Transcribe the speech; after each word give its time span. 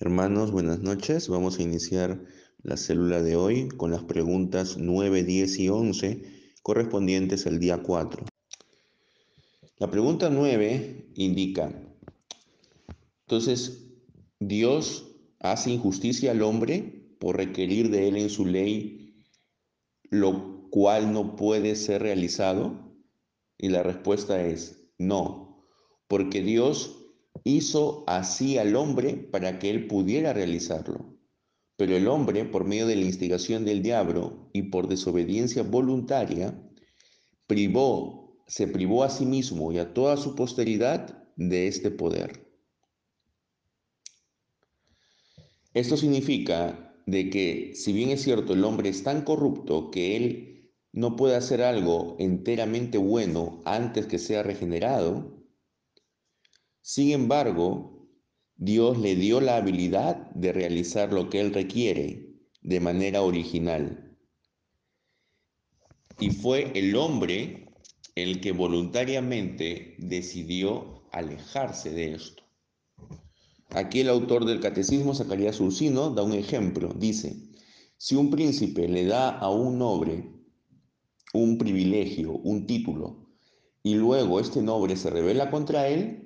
Hermanos, 0.00 0.50
buenas 0.50 0.80
noches. 0.80 1.28
Vamos 1.28 1.58
a 1.58 1.62
iniciar 1.62 2.24
la 2.62 2.76
célula 2.76 3.22
de 3.22 3.36
hoy 3.36 3.68
con 3.68 3.92
las 3.92 4.02
preguntas 4.02 4.76
9, 4.76 5.22
10 5.22 5.58
y 5.60 5.68
11 5.68 6.22
correspondientes 6.62 7.46
al 7.46 7.60
día 7.60 7.82
4. 7.82 8.24
La 9.78 9.90
pregunta 9.90 10.30
9 10.30 11.12
indica, 11.14 11.72
entonces, 13.20 13.84
Dios 14.40 15.12
hace 15.38 15.70
injusticia 15.70 16.32
al 16.32 16.42
hombre 16.42 17.16
por 17.20 17.36
requerir 17.36 17.90
de 17.90 18.08
él 18.08 18.16
en 18.16 18.30
su 18.30 18.46
ley 18.46 19.04
lo 20.10 20.68
cual 20.70 21.12
no 21.12 21.36
puede 21.36 21.76
ser 21.76 22.02
realizado? 22.02 22.96
Y 23.58 23.68
la 23.68 23.82
respuesta 23.82 24.44
es 24.44 24.88
no, 24.98 25.64
porque 26.08 26.42
Dios 26.42 27.03
hizo 27.42 28.04
así 28.06 28.58
al 28.58 28.76
hombre 28.76 29.16
para 29.16 29.58
que 29.58 29.70
él 29.70 29.86
pudiera 29.86 30.32
realizarlo. 30.32 31.18
Pero 31.76 31.96
el 31.96 32.06
hombre, 32.06 32.44
por 32.44 32.64
medio 32.64 32.86
de 32.86 32.96
la 32.96 33.04
instigación 33.04 33.64
del 33.64 33.82
diablo 33.82 34.48
y 34.52 34.64
por 34.64 34.86
desobediencia 34.86 35.64
voluntaria, 35.64 36.56
privó, 37.46 38.38
se 38.46 38.68
privó 38.68 39.02
a 39.02 39.10
sí 39.10 39.26
mismo 39.26 39.72
y 39.72 39.78
a 39.78 39.92
toda 39.92 40.16
su 40.16 40.36
posteridad 40.36 41.24
de 41.36 41.66
este 41.66 41.90
poder. 41.90 42.46
Esto 45.74 45.96
significa 45.96 46.94
de 47.06 47.30
que 47.30 47.72
si 47.74 47.92
bien 47.92 48.10
es 48.10 48.22
cierto 48.22 48.52
el 48.52 48.64
hombre 48.64 48.88
es 48.88 49.02
tan 49.02 49.22
corrupto 49.22 49.90
que 49.90 50.16
él 50.16 50.72
no 50.92 51.16
puede 51.16 51.34
hacer 51.34 51.60
algo 51.62 52.16
enteramente 52.20 52.98
bueno 52.98 53.60
antes 53.64 54.06
que 54.06 54.20
sea 54.20 54.44
regenerado, 54.44 55.43
sin 56.86 57.12
embargo, 57.12 58.10
Dios 58.56 58.98
le 58.98 59.16
dio 59.16 59.40
la 59.40 59.56
habilidad 59.56 60.30
de 60.32 60.52
realizar 60.52 61.14
lo 61.14 61.30
que 61.30 61.40
Él 61.40 61.54
requiere 61.54 62.28
de 62.60 62.78
manera 62.78 63.22
original. 63.22 64.14
Y 66.20 66.28
fue 66.28 66.78
el 66.78 66.94
hombre 66.94 67.70
el 68.16 68.42
que 68.42 68.52
voluntariamente 68.52 69.94
decidió 69.96 71.08
alejarse 71.10 71.88
de 71.88 72.12
esto. 72.16 72.42
Aquí 73.70 74.00
el 74.00 74.10
autor 74.10 74.44
del 74.44 74.60
Catecismo, 74.60 75.14
Zacarías 75.14 75.60
Ursino, 75.60 76.10
da 76.10 76.22
un 76.22 76.34
ejemplo. 76.34 76.92
Dice, 76.94 77.34
si 77.96 78.14
un 78.14 78.28
príncipe 78.28 78.88
le 78.88 79.06
da 79.06 79.30
a 79.30 79.48
un 79.48 79.78
noble 79.78 80.30
un 81.32 81.56
privilegio, 81.56 82.32
un 82.32 82.66
título, 82.66 83.30
y 83.82 83.94
luego 83.94 84.38
este 84.38 84.60
noble 84.60 84.96
se 84.96 85.08
revela 85.08 85.50
contra 85.50 85.88
él, 85.88 86.23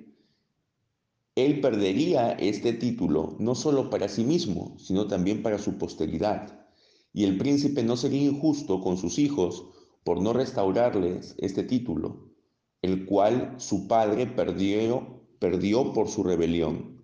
él 1.45 1.61
perdería 1.61 2.31
este 2.31 2.73
título 2.73 3.35
no 3.39 3.55
solo 3.55 3.89
para 3.89 4.09
sí 4.09 4.23
mismo, 4.23 4.75
sino 4.79 5.07
también 5.07 5.41
para 5.43 5.59
su 5.59 5.77
posteridad. 5.77 6.67
Y 7.13 7.23
el 7.25 7.37
príncipe 7.37 7.83
no 7.83 7.97
sería 7.97 8.23
injusto 8.23 8.81
con 8.81 8.97
sus 8.97 9.19
hijos 9.19 9.65
por 10.03 10.21
no 10.21 10.33
restaurarles 10.33 11.35
este 11.37 11.63
título, 11.63 12.31
el 12.81 13.05
cual 13.05 13.55
su 13.57 13.87
padre 13.87 14.27
perdió, 14.27 15.19
por 15.93 16.09
su 16.09 16.23
rebelión. 16.23 17.01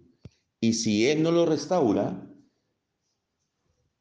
Y 0.59 0.73
si 0.73 1.07
él 1.07 1.23
no 1.23 1.31
lo 1.31 1.45
restaura, 1.45 2.29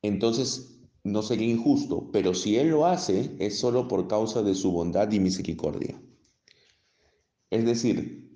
entonces 0.03 0.81
no 1.03 1.23
sería 1.23 1.48
injusto, 1.48 2.11
pero 2.13 2.35
si 2.35 2.57
él 2.57 2.71
lo 2.71 2.87
hace 2.87 3.37
es 3.39 3.59
solo 3.59 3.89
por 3.89 4.09
causa 4.09 4.43
de 4.43 4.55
su 4.55 4.73
bondad 4.73 5.11
y 5.13 5.21
misericordia. 5.21 6.01
Es 7.51 7.65
decir, 7.65 8.34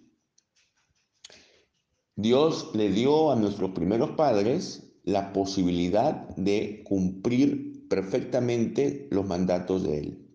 Dios 2.18 2.70
le 2.74 2.90
dio 2.90 3.30
a 3.30 3.36
nuestros 3.36 3.70
primeros 3.70 4.10
padres 4.16 4.92
la 5.04 5.32
posibilidad 5.32 6.26
de 6.30 6.82
cumplir 6.84 7.86
perfectamente 7.88 9.06
los 9.12 9.24
mandatos 9.24 9.84
de 9.84 9.98
Él. 9.98 10.28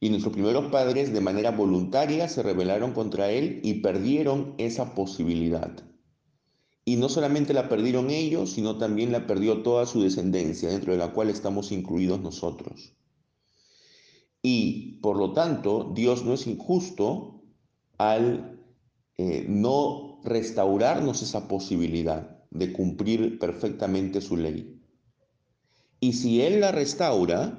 Y 0.00 0.08
nuestros 0.08 0.32
primeros 0.32 0.72
padres 0.72 1.12
de 1.12 1.20
manera 1.20 1.50
voluntaria 1.50 2.30
se 2.30 2.42
rebelaron 2.42 2.92
contra 2.92 3.30
Él 3.30 3.60
y 3.62 3.82
perdieron 3.82 4.54
esa 4.56 4.94
posibilidad. 4.94 5.70
Y 6.86 6.96
no 6.96 7.10
solamente 7.10 7.52
la 7.52 7.68
perdieron 7.68 8.08
ellos, 8.08 8.52
sino 8.52 8.78
también 8.78 9.12
la 9.12 9.26
perdió 9.26 9.62
toda 9.62 9.84
su 9.84 10.00
descendencia, 10.00 10.70
dentro 10.70 10.92
de 10.92 10.98
la 10.98 11.12
cual 11.12 11.28
estamos 11.28 11.72
incluidos 11.72 12.22
nosotros. 12.22 12.94
Y 14.40 14.98
por 15.02 15.18
lo 15.18 15.34
tanto, 15.34 15.92
Dios 15.94 16.24
no 16.24 16.32
es 16.32 16.46
injusto 16.46 17.42
al 17.98 18.58
eh, 19.18 19.44
no 19.46 20.11
restaurarnos 20.24 21.22
esa 21.22 21.48
posibilidad 21.48 22.42
de 22.50 22.72
cumplir 22.72 23.38
perfectamente 23.38 24.20
su 24.20 24.36
ley. 24.36 24.80
Y 26.00 26.14
si 26.14 26.42
Él 26.42 26.60
la 26.60 26.72
restaura, 26.72 27.58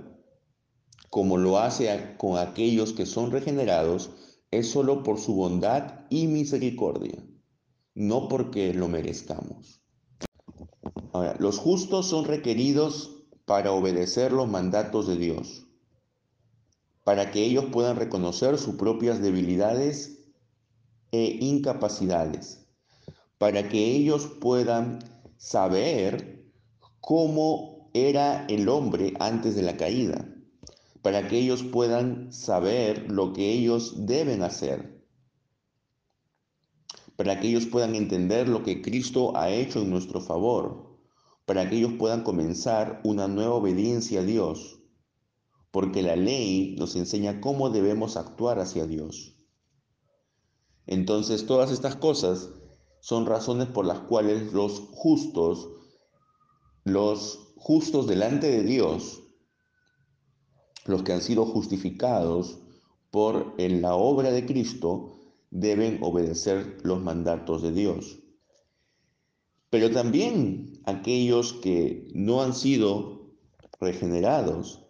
como 1.09 1.37
lo 1.37 1.59
hace 1.59 2.15
con 2.17 2.37
aquellos 2.37 2.93
que 2.93 3.05
son 3.05 3.31
regenerados, 3.31 4.11
es 4.51 4.69
solo 4.69 5.03
por 5.03 5.19
su 5.19 5.35
bondad 5.35 6.05
y 6.09 6.27
misericordia, 6.27 7.23
no 7.95 8.27
porque 8.27 8.73
lo 8.73 8.87
merezcamos. 8.87 9.81
Ahora, 11.11 11.35
los 11.39 11.57
justos 11.57 12.07
son 12.07 12.25
requeridos 12.25 13.23
para 13.45 13.71
obedecer 13.71 14.31
los 14.31 14.47
mandatos 14.47 15.07
de 15.07 15.17
Dios, 15.17 15.67
para 17.03 17.31
que 17.31 17.43
ellos 17.43 17.65
puedan 17.71 17.97
reconocer 17.97 18.57
sus 18.57 18.75
propias 18.75 19.21
debilidades 19.21 20.22
e 21.13 21.37
incapacidades, 21.41 22.65
para 23.37 23.69
que 23.69 23.95
ellos 23.95 24.25
puedan 24.41 24.97
saber 25.37 26.51
cómo 26.99 27.91
era 27.93 28.45
el 28.47 28.67
hombre 28.67 29.13
antes 29.19 29.55
de 29.55 29.61
la 29.61 29.77
caída, 29.77 30.27
para 31.03 31.27
que 31.27 31.37
ellos 31.37 31.61
puedan 31.61 32.33
saber 32.33 33.11
lo 33.11 33.31
que 33.31 33.51
ellos 33.51 34.07
deben 34.07 34.41
hacer, 34.41 35.05
para 37.15 37.39
que 37.39 37.49
ellos 37.49 37.67
puedan 37.67 37.93
entender 37.93 38.49
lo 38.49 38.63
que 38.63 38.81
Cristo 38.81 39.37
ha 39.37 39.51
hecho 39.51 39.83
en 39.83 39.91
nuestro 39.91 40.19
favor, 40.19 40.97
para 41.45 41.69
que 41.69 41.77
ellos 41.77 41.93
puedan 41.99 42.23
comenzar 42.23 43.01
una 43.03 43.27
nueva 43.27 43.53
obediencia 43.53 44.21
a 44.21 44.23
Dios, 44.23 44.79
porque 45.69 46.01
la 46.01 46.15
ley 46.15 46.75
nos 46.79 46.95
enseña 46.95 47.39
cómo 47.39 47.69
debemos 47.69 48.17
actuar 48.17 48.57
hacia 48.57 48.87
Dios. 48.87 49.42
Entonces 50.85 51.45
todas 51.45 51.71
estas 51.71 51.95
cosas 51.95 52.49
son 52.99 53.25
razones 53.25 53.67
por 53.67 53.85
las 53.85 53.99
cuales 53.99 54.53
los 54.53 54.79
justos, 54.91 55.69
los 56.83 57.53
justos 57.55 58.07
delante 58.07 58.49
de 58.49 58.63
Dios, 58.63 59.23
los 60.85 61.03
que 61.03 61.13
han 61.13 61.21
sido 61.21 61.45
justificados 61.45 62.59
por 63.11 63.53
en 63.57 63.81
la 63.81 63.95
obra 63.95 64.31
de 64.31 64.45
Cristo, 64.45 65.19
deben 65.49 65.99
obedecer 66.01 66.77
los 66.83 67.01
mandatos 67.01 67.61
de 67.61 67.71
Dios. 67.71 68.19
Pero 69.69 69.91
también 69.91 70.81
aquellos 70.85 71.53
que 71.53 72.11
no 72.13 72.41
han 72.41 72.53
sido 72.53 73.33
regenerados 73.79 74.85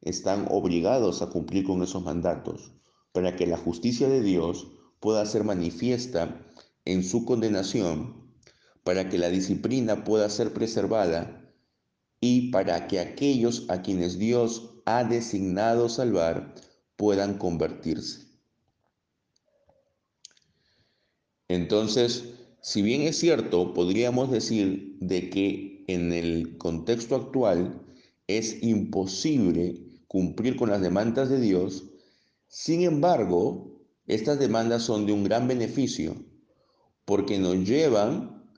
están 0.00 0.46
obligados 0.50 1.22
a 1.22 1.30
cumplir 1.30 1.64
con 1.64 1.82
esos 1.82 2.02
mandatos 2.02 2.72
para 3.12 3.36
que 3.36 3.46
la 3.46 3.58
justicia 3.58 4.08
de 4.08 4.22
Dios 4.22 4.68
pueda 5.00 5.26
ser 5.26 5.44
manifiesta 5.44 6.46
en 6.84 7.02
su 7.02 7.24
condenación, 7.24 8.20
para 8.84 9.08
que 9.08 9.18
la 9.18 9.28
disciplina 9.28 10.04
pueda 10.04 10.28
ser 10.30 10.52
preservada 10.52 11.52
y 12.20 12.50
para 12.50 12.86
que 12.86 13.00
aquellos 13.00 13.64
a 13.68 13.82
quienes 13.82 14.18
Dios 14.18 14.74
ha 14.84 15.04
designado 15.04 15.88
salvar 15.88 16.54
puedan 16.96 17.38
convertirse. 17.38 18.26
Entonces, 21.48 22.24
si 22.62 22.82
bien 22.82 23.02
es 23.02 23.18
cierto, 23.18 23.74
podríamos 23.74 24.30
decir 24.30 24.96
de 25.00 25.30
que 25.30 25.84
en 25.88 26.12
el 26.12 26.58
contexto 26.58 27.16
actual 27.16 27.82
es 28.26 28.62
imposible 28.62 29.80
cumplir 30.06 30.56
con 30.56 30.70
las 30.70 30.80
demandas 30.80 31.28
de 31.28 31.40
Dios, 31.40 31.84
sin 32.48 32.82
embargo, 32.82 33.69
estas 34.14 34.38
demandas 34.38 34.82
son 34.82 35.06
de 35.06 35.12
un 35.12 35.24
gran 35.24 35.46
beneficio 35.48 36.16
porque 37.04 37.38
nos 37.38 37.56
llevan 37.66 38.52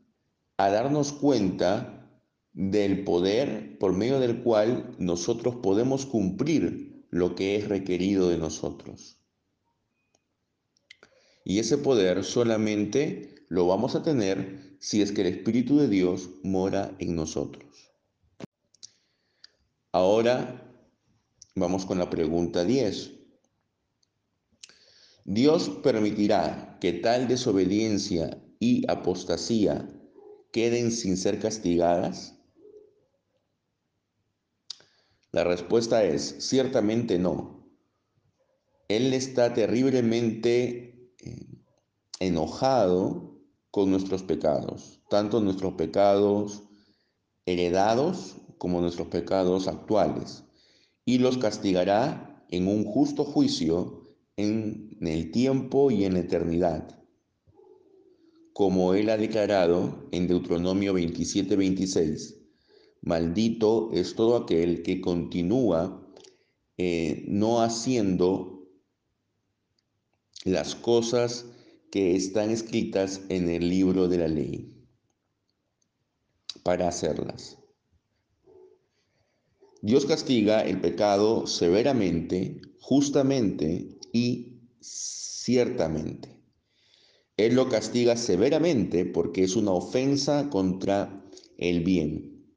a 0.56 0.70
darnos 0.70 1.12
cuenta 1.12 2.10
del 2.52 3.04
poder 3.04 3.78
por 3.78 3.94
medio 3.94 4.20
del 4.20 4.43
cual 4.43 4.94
nosotros 4.99 5.56
podemos 5.56 6.06
cumplir 6.06 7.06
lo 7.10 7.34
que 7.34 7.56
es 7.56 7.69
requerido 7.69 8.28
de 8.28 8.38
nosotros. 8.38 9.19
Y 11.44 11.58
ese 11.58 11.78
poder 11.78 12.25
solamente 12.25 13.46
lo 13.48 13.66
vamos 13.66 13.94
a 13.94 14.02
tener 14.02 14.76
si 14.81 15.02
es 15.02 15.12
que 15.12 15.22
el 15.22 15.28
Espíritu 15.28 15.78
de 15.78 15.88
Dios 15.88 16.31
mora 16.43 16.94
en 16.98 17.14
nosotros. 17.14 17.93
Ahora 19.93 20.72
vamos 21.55 21.84
con 21.84 21.98
la 21.98 22.08
pregunta 22.08 22.64
10. 22.64 23.21
Dios 25.24 25.69
permitirá 25.82 26.78
que 26.80 26.92
tal 26.92 27.28
desobediencia 27.28 28.42
y 28.58 28.84
apostasía 28.90 29.88
queden 30.52 30.90
sin 30.90 31.16
ser 31.16 31.38
castigadas? 31.38 32.34
La 35.30 35.44
respuesta 35.44 36.04
es 36.04 36.36
ciertamente 36.40 37.19
no. 37.19 37.69
Él 38.88 39.14
está 39.14 39.54
terriblemente 39.54 41.14
eh, 41.20 41.46
enojado 42.19 43.40
con 43.70 43.90
nuestros 43.90 44.22
pecados, 44.24 45.00
tanto 45.08 45.40
nuestros 45.40 45.74
pecados 45.74 46.64
heredados 47.46 48.36
como 48.58 48.80
nuestros 48.80 49.08
pecados 49.08 49.69
actuales, 49.69 50.44
y 51.04 51.19
los 51.19 51.38
castigará 51.38 52.44
en 52.50 52.69
un 52.69 52.84
justo 52.84 53.24
juicio 53.24 54.16
en 54.36 54.92
el 55.06 55.31
tiempo 55.31 55.90
y 55.90 56.04
en 56.04 56.14
la 56.14 56.20
eternidad, 56.20 56.99
como 58.52 58.94
él 58.94 59.10
ha 59.10 59.16
declarado 59.16 60.08
en 60.12 60.28
Deuteronomio 60.28 60.94
27-26 60.94 62.43
Maldito 63.02 63.90
es 63.93 64.14
todo 64.14 64.37
aquel 64.37 64.84
que 64.84 65.00
continúa 65.00 66.08
eh, 66.78 67.25
no 67.26 67.60
haciendo 67.60 68.69
las 70.44 70.76
cosas 70.76 71.46
que 71.90 72.14
están 72.14 72.50
escritas 72.50 73.22
en 73.28 73.48
el 73.48 73.69
libro 73.69 74.06
de 74.06 74.19
la 74.19 74.28
ley 74.28 74.87
para 76.62 76.87
hacerlas. 76.87 77.58
Dios 79.82 80.06
castiga 80.06 80.60
el 80.60 80.81
pecado 80.81 81.48
severamente, 81.48 82.62
justamente 82.78 83.98
y 84.12 84.51
ciertamente. 84.82 86.29
Él 87.37 87.55
lo 87.55 87.69
castiga 87.69 88.17
severamente 88.17 89.06
porque 89.06 89.44
es 89.44 89.56
una 89.56 89.70
ofensa 89.70 90.50
contra 90.50 91.25
el 91.56 91.81
bien. 91.81 92.55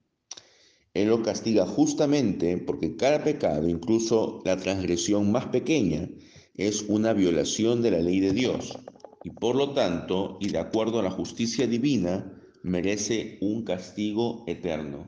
Él 0.93 1.09
lo 1.09 1.23
castiga 1.23 1.65
justamente 1.65 2.57
porque 2.57 2.95
cada 2.95 3.23
pecado, 3.23 3.67
incluso 3.67 4.41
la 4.45 4.57
transgresión 4.57 5.31
más 5.31 5.47
pequeña, 5.47 6.09
es 6.55 6.83
una 6.87 7.13
violación 7.13 7.81
de 7.81 7.91
la 7.91 7.99
ley 7.99 8.19
de 8.19 8.31
Dios 8.31 8.77
y 9.23 9.31
por 9.31 9.55
lo 9.55 9.73
tanto, 9.73 10.37
y 10.39 10.49
de 10.49 10.59
acuerdo 10.59 10.99
a 10.99 11.03
la 11.03 11.09
justicia 11.09 11.65
divina, 11.65 12.31
merece 12.61 13.39
un 13.41 13.63
castigo 13.63 14.43
eterno. 14.45 15.07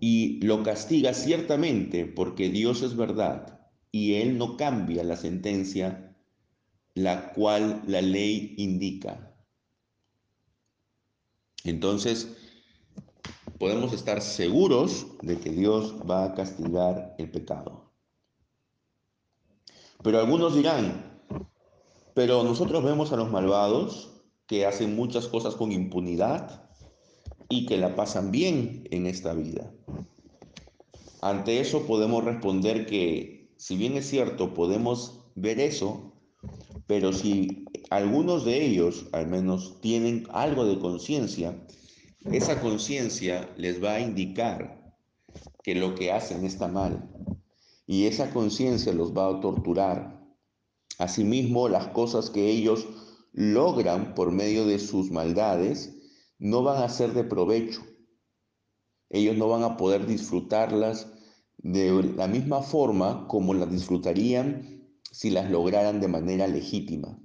Y 0.00 0.40
lo 0.44 0.64
castiga 0.64 1.14
ciertamente 1.14 2.06
porque 2.06 2.50
Dios 2.50 2.82
es 2.82 2.96
verdad 2.96 3.61
y 3.92 4.14
Él 4.14 4.38
no 4.38 4.56
cambia 4.56 5.04
la 5.04 5.16
sentencia 5.16 6.08
la 6.94 7.32
cual 7.32 7.82
la 7.86 8.02
ley 8.02 8.54
indica. 8.58 9.34
Entonces, 11.64 12.36
podemos 13.58 13.92
estar 13.92 14.20
seguros 14.20 15.06
de 15.22 15.38
que 15.38 15.50
Dios 15.50 15.94
va 16.08 16.24
a 16.24 16.34
castigar 16.34 17.14
el 17.18 17.30
pecado. 17.30 17.92
Pero 20.02 20.18
algunos 20.18 20.54
dirán, 20.56 21.22
pero 22.14 22.42
nosotros 22.42 22.82
vemos 22.82 23.12
a 23.12 23.16
los 23.16 23.30
malvados 23.30 24.10
que 24.46 24.66
hacen 24.66 24.96
muchas 24.96 25.28
cosas 25.28 25.54
con 25.54 25.70
impunidad 25.70 26.68
y 27.48 27.66
que 27.66 27.78
la 27.78 27.94
pasan 27.94 28.32
bien 28.32 28.86
en 28.90 29.06
esta 29.06 29.32
vida. 29.32 29.72
Ante 31.20 31.60
eso 31.60 31.86
podemos 31.86 32.24
responder 32.24 32.84
que, 32.84 33.41
si 33.62 33.76
bien 33.76 33.96
es 33.96 34.08
cierto, 34.08 34.54
podemos 34.54 35.20
ver 35.36 35.60
eso, 35.60 36.14
pero 36.88 37.12
si 37.12 37.64
algunos 37.90 38.44
de 38.44 38.60
ellos 38.66 39.06
al 39.12 39.28
menos 39.28 39.80
tienen 39.80 40.26
algo 40.32 40.64
de 40.64 40.80
conciencia, 40.80 41.64
esa 42.24 42.60
conciencia 42.60 43.48
les 43.56 43.80
va 43.80 43.92
a 43.92 44.00
indicar 44.00 44.96
que 45.62 45.76
lo 45.76 45.94
que 45.94 46.10
hacen 46.10 46.44
está 46.44 46.66
mal 46.66 47.08
y 47.86 48.06
esa 48.06 48.32
conciencia 48.32 48.92
los 48.92 49.16
va 49.16 49.28
a 49.28 49.40
torturar. 49.40 50.20
Asimismo, 50.98 51.68
las 51.68 51.86
cosas 51.86 52.30
que 52.30 52.50
ellos 52.50 52.88
logran 53.30 54.16
por 54.16 54.32
medio 54.32 54.66
de 54.66 54.80
sus 54.80 55.12
maldades 55.12 55.94
no 56.40 56.64
van 56.64 56.82
a 56.82 56.88
ser 56.88 57.12
de 57.12 57.22
provecho. 57.22 57.82
Ellos 59.08 59.36
no 59.36 59.46
van 59.48 59.62
a 59.62 59.76
poder 59.76 60.08
disfrutarlas 60.08 61.11
de 61.62 62.02
la 62.16 62.26
misma 62.26 62.62
forma 62.62 63.26
como 63.28 63.54
las 63.54 63.70
disfrutarían 63.70 64.82
si 65.10 65.30
las 65.30 65.50
lograran 65.50 66.00
de 66.00 66.08
manera 66.08 66.48
legítima. 66.48 67.18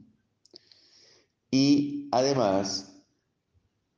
Y 1.50 2.10
además, 2.12 3.04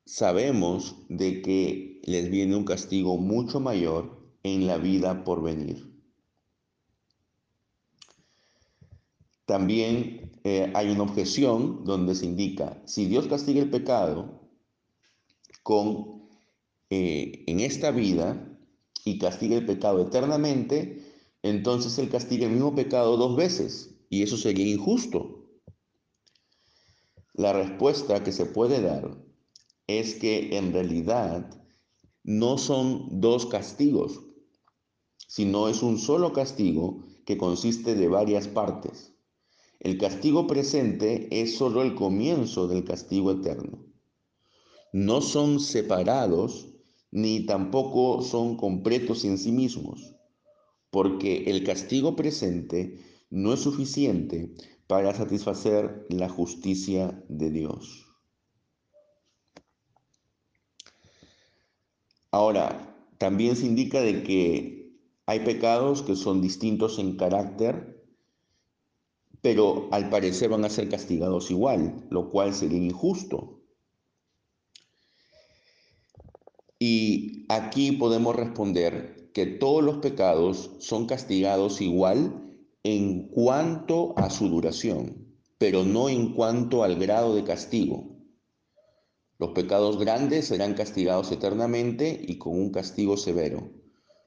sabemos 0.06 0.96
de 1.08 1.42
que 1.42 2.00
les 2.04 2.30
viene 2.30 2.56
un 2.56 2.64
castigo 2.64 3.18
mucho 3.18 3.60
mayor 3.60 4.20
en 4.42 4.66
la 4.66 4.78
vida 4.78 5.24
por 5.24 5.42
venir. 5.42 5.90
También 9.44 10.38
eh, 10.44 10.70
hay 10.74 10.90
una 10.90 11.02
objeción 11.02 11.84
donde 11.84 12.14
se 12.14 12.24
indica, 12.24 12.80
si 12.86 13.06
Dios 13.06 13.26
castiga 13.26 13.60
el 13.60 13.68
pecado 13.68 14.48
con, 15.64 16.28
eh, 16.88 17.44
en 17.46 17.60
esta 17.60 17.90
vida 17.90 18.49
y 19.04 19.18
castiga 19.18 19.56
el 19.56 19.66
pecado 19.66 20.02
eternamente, 20.02 21.02
entonces 21.42 21.98
Él 21.98 22.08
castiga 22.10 22.46
el 22.46 22.52
mismo 22.52 22.74
pecado 22.74 23.16
dos 23.16 23.36
veces 23.36 23.94
y 24.08 24.22
eso 24.22 24.36
sería 24.36 24.66
injusto. 24.66 25.46
La 27.34 27.52
respuesta 27.52 28.22
que 28.22 28.32
se 28.32 28.46
puede 28.46 28.82
dar 28.82 29.16
es 29.86 30.14
que 30.14 30.56
en 30.58 30.72
realidad 30.72 31.62
no 32.22 32.58
son 32.58 33.20
dos 33.20 33.46
castigos, 33.46 34.20
sino 35.26 35.68
es 35.68 35.82
un 35.82 35.98
solo 35.98 36.32
castigo 36.32 37.02
que 37.24 37.38
consiste 37.38 37.94
de 37.94 38.08
varias 38.08 38.48
partes. 38.48 39.12
El 39.78 39.96
castigo 39.96 40.46
presente 40.46 41.28
es 41.30 41.56
solo 41.56 41.82
el 41.82 41.94
comienzo 41.94 42.68
del 42.68 42.84
castigo 42.84 43.30
eterno. 43.30 43.86
No 44.92 45.22
son 45.22 45.60
separados 45.60 46.69
ni 47.10 47.46
tampoco 47.46 48.22
son 48.22 48.56
completos 48.56 49.24
en 49.24 49.38
sí 49.38 49.52
mismos, 49.52 50.16
porque 50.90 51.44
el 51.50 51.64
castigo 51.64 52.16
presente 52.16 52.98
no 53.30 53.52
es 53.52 53.60
suficiente 53.60 54.54
para 54.86 55.14
satisfacer 55.14 56.06
la 56.08 56.28
justicia 56.28 57.24
de 57.28 57.50
Dios. 57.50 58.06
Ahora, 62.32 62.96
también 63.18 63.56
se 63.56 63.66
indica 63.66 64.00
de 64.00 64.22
que 64.22 64.80
hay 65.26 65.40
pecados 65.40 66.02
que 66.02 66.16
son 66.16 66.40
distintos 66.40 66.98
en 66.98 67.16
carácter, 67.16 68.04
pero 69.42 69.88
al 69.92 70.10
parecer 70.10 70.50
van 70.50 70.64
a 70.64 70.70
ser 70.70 70.88
castigados 70.88 71.50
igual, 71.50 72.06
lo 72.10 72.30
cual 72.30 72.54
sería 72.54 72.78
injusto. 72.78 73.59
Y 76.82 77.44
aquí 77.50 77.92
podemos 77.92 78.34
responder 78.34 79.30
que 79.34 79.44
todos 79.44 79.84
los 79.84 79.98
pecados 79.98 80.70
son 80.78 81.04
castigados 81.06 81.82
igual 81.82 82.56
en 82.84 83.28
cuanto 83.28 84.18
a 84.18 84.30
su 84.30 84.48
duración, 84.48 85.36
pero 85.58 85.84
no 85.84 86.08
en 86.08 86.32
cuanto 86.32 86.82
al 86.82 86.96
grado 86.96 87.34
de 87.34 87.44
castigo. 87.44 88.16
Los 89.38 89.50
pecados 89.50 89.98
grandes 89.98 90.46
serán 90.46 90.72
castigados 90.72 91.30
eternamente 91.30 92.18
y 92.26 92.38
con 92.38 92.58
un 92.58 92.70
castigo 92.70 93.18
severo, 93.18 93.70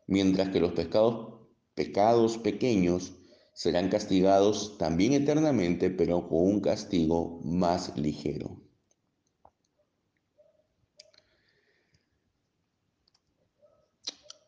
mientras 0.05 0.49
que 0.49 0.59
los 0.59 0.73
pecados, 0.73 1.39
pecados 1.73 2.37
pequeños 2.37 3.13
serán 3.55 3.89
castigados 3.89 4.77
también 4.77 5.13
eternamente, 5.13 5.89
pero 5.89 6.29
con 6.29 6.43
un 6.43 6.61
castigo 6.61 7.41
más 7.43 7.97
ligero. 7.97 8.62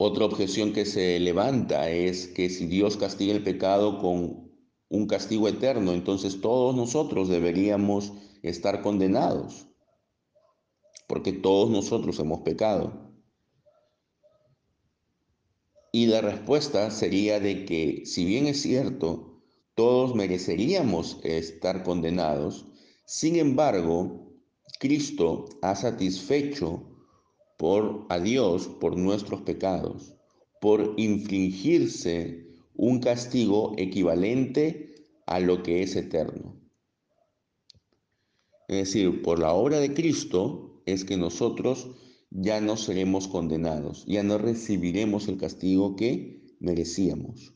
Otra 0.08 0.26
objeción 0.26 0.72
que 0.72 0.86
se 0.86 1.20
levanta 1.20 1.90
es 1.90 2.28
que 2.28 2.52
si 2.52 2.68
Dios 2.68 2.96
castiga 2.96 3.34
el 3.34 3.42
pecado 3.42 3.98
con 3.98 4.52
un 4.88 5.08
castigo 5.08 5.48
eterno, 5.48 5.94
entonces 5.94 6.42
todos 6.42 6.76
nosotros 6.76 7.28
deberíamos 7.28 8.14
estar 8.44 8.84
condenados 8.84 9.66
porque 11.08 11.34
todos 11.34 11.72
nosotros 11.72 12.20
hemos 12.20 12.42
pecado. 12.42 13.16
Y 15.92 16.06
la 16.06 16.22
respuesta 16.22 16.92
sería 16.92 17.40
de 17.40 17.66
que, 17.66 18.06
si 18.06 18.26
bien 18.26 18.46
es 18.46 18.62
cierto, 18.62 19.42
todos 19.74 20.14
mereceríamos 20.14 21.20
estar 21.24 21.82
condenados, 21.82 22.68
sin 23.08 23.38
embargo, 23.38 24.36
Cristo 24.80 25.46
ha 25.64 25.74
satisfecho 25.76 26.95
por 27.58 28.06
a 28.10 28.20
Dios 28.20 28.68
por 28.68 28.98
nuestros 28.98 29.42
pecados, 29.42 30.16
por 30.62 30.94
infligirse 30.98 32.48
un 32.76 33.00
castigo 33.00 33.74
equivalente 33.78 34.96
a 35.26 35.40
lo 35.40 35.64
que 35.64 35.84
es 35.84 35.96
eterno. 35.96 36.60
Es 38.68 38.78
decir, 38.78 39.22
por 39.22 39.40
la 39.40 39.54
obra 39.54 39.80
de 39.80 39.94
Cristo, 39.94 40.82
es 40.86 41.06
que 41.06 41.18
nosotros 41.18 41.88
ya 42.30 42.60
no 42.62 42.78
seremos 42.78 43.28
condenados, 43.28 44.06
ya 44.08 44.24
no 44.24 44.38
recibiremos 44.38 45.28
el 45.28 45.38
castigo 45.38 45.96
que 45.96 46.42
merecíamos. 46.60 47.54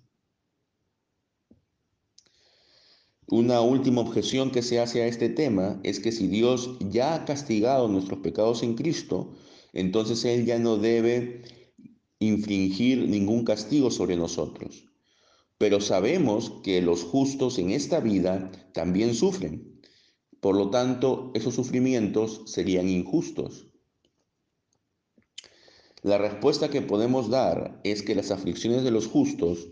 Una 3.28 3.62
última 3.62 4.02
objeción 4.02 4.50
que 4.50 4.64
se 4.64 4.80
hace 4.80 5.04
a 5.04 5.08
este 5.08 5.30
tema 5.30 5.80
es 5.84 6.00
que 6.00 6.12
si 6.12 6.28
Dios 6.28 6.78
ya 6.80 7.14
ha 7.14 7.26
castigado 7.26 7.88
nuestros 7.88 8.22
pecados 8.22 8.64
en 8.64 8.74
Cristo, 8.74 9.36
entonces 9.74 10.26
Él 10.26 10.46
ya 10.46 10.60
no 10.60 10.78
debe 10.78 11.44
infringir 12.20 13.08
ningún 13.08 13.46
castigo 13.46 13.92
sobre 13.92 14.16
nosotros. 14.16 14.86
Pero 15.58 15.82
sabemos 15.82 16.52
que 16.64 16.82
los 16.82 17.04
justos 17.04 17.58
en 17.60 17.72
esta 17.72 18.00
vida 18.00 18.52
también 18.74 19.14
sufren. 19.14 19.82
Por 20.40 20.56
lo 20.56 20.70
tanto, 20.70 21.32
esos 21.34 21.56
sufrimientos 21.56 22.44
serían 22.46 22.88
injustos. 22.88 23.68
La 26.02 26.18
respuesta 26.18 26.70
que 26.70 26.82
podemos 26.82 27.30
dar 27.30 27.82
es 27.84 28.04
que 28.04 28.16
las 28.16 28.32
aflicciones 28.32 28.84
de 28.84 28.92
los 28.92 29.08
justos 29.08 29.68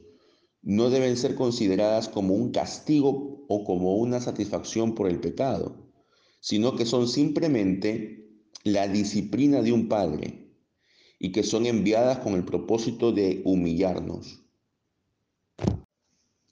no 0.62 0.90
deben 0.90 1.16
ser 1.16 1.36
consideradas 1.36 2.10
como 2.10 2.34
un 2.34 2.52
castigo 2.52 3.46
o 3.48 3.64
como 3.64 3.96
una 3.96 4.20
satisfacción 4.20 4.94
por 4.94 5.08
el 5.08 5.22
pecado, 5.22 5.90
sino 6.42 6.76
que 6.76 6.86
son 6.86 7.08
simplemente 7.08 8.27
la 8.64 8.88
disciplina 8.88 9.62
de 9.62 9.72
un 9.72 9.88
padre 9.88 10.48
y 11.20 11.32
que 11.32 11.44
son 11.44 11.66
enviadas 11.66 12.20
con 12.20 12.34
el 12.34 12.44
propósito 12.44 13.12
de 13.12 13.42
humillarnos. 13.46 14.42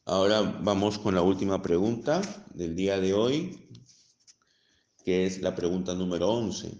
Ahora 0.05 0.41
vamos 0.41 1.00
con 1.00 1.15
la 1.15 1.21
última 1.21 1.62
pregunta 1.62 2.21
del 2.53 2.75
día 2.75 3.00
de 3.00 3.13
hoy, 3.13 3.69
que 5.03 5.25
es 5.25 5.41
la 5.41 5.55
pregunta 5.55 5.93
número 5.93 6.29
11. 6.29 6.71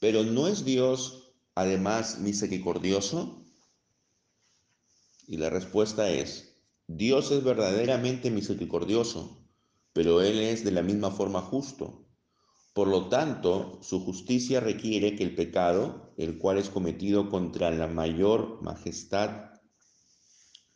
Pero 0.00 0.22
¿no 0.22 0.46
es 0.46 0.64
Dios 0.64 1.32
además 1.54 2.18
misericordioso? 2.20 3.44
Y 5.26 5.36
la 5.36 5.50
respuesta 5.50 6.10
es, 6.10 6.54
Dios 6.86 7.30
es 7.32 7.44
verdaderamente 7.44 8.30
misericordioso, 8.30 9.44
pero 9.92 10.22
Él 10.22 10.38
es 10.38 10.64
de 10.64 10.70
la 10.70 10.82
misma 10.82 11.10
forma 11.10 11.42
justo. 11.42 12.07
Por 12.78 12.86
lo 12.86 13.08
tanto, 13.08 13.80
su 13.82 14.04
justicia 14.04 14.60
requiere 14.60 15.16
que 15.16 15.24
el 15.24 15.34
pecado, 15.34 16.12
el 16.16 16.38
cual 16.38 16.58
es 16.58 16.70
cometido 16.70 17.28
contra 17.28 17.72
la 17.72 17.88
mayor 17.88 18.62
majestad 18.62 19.50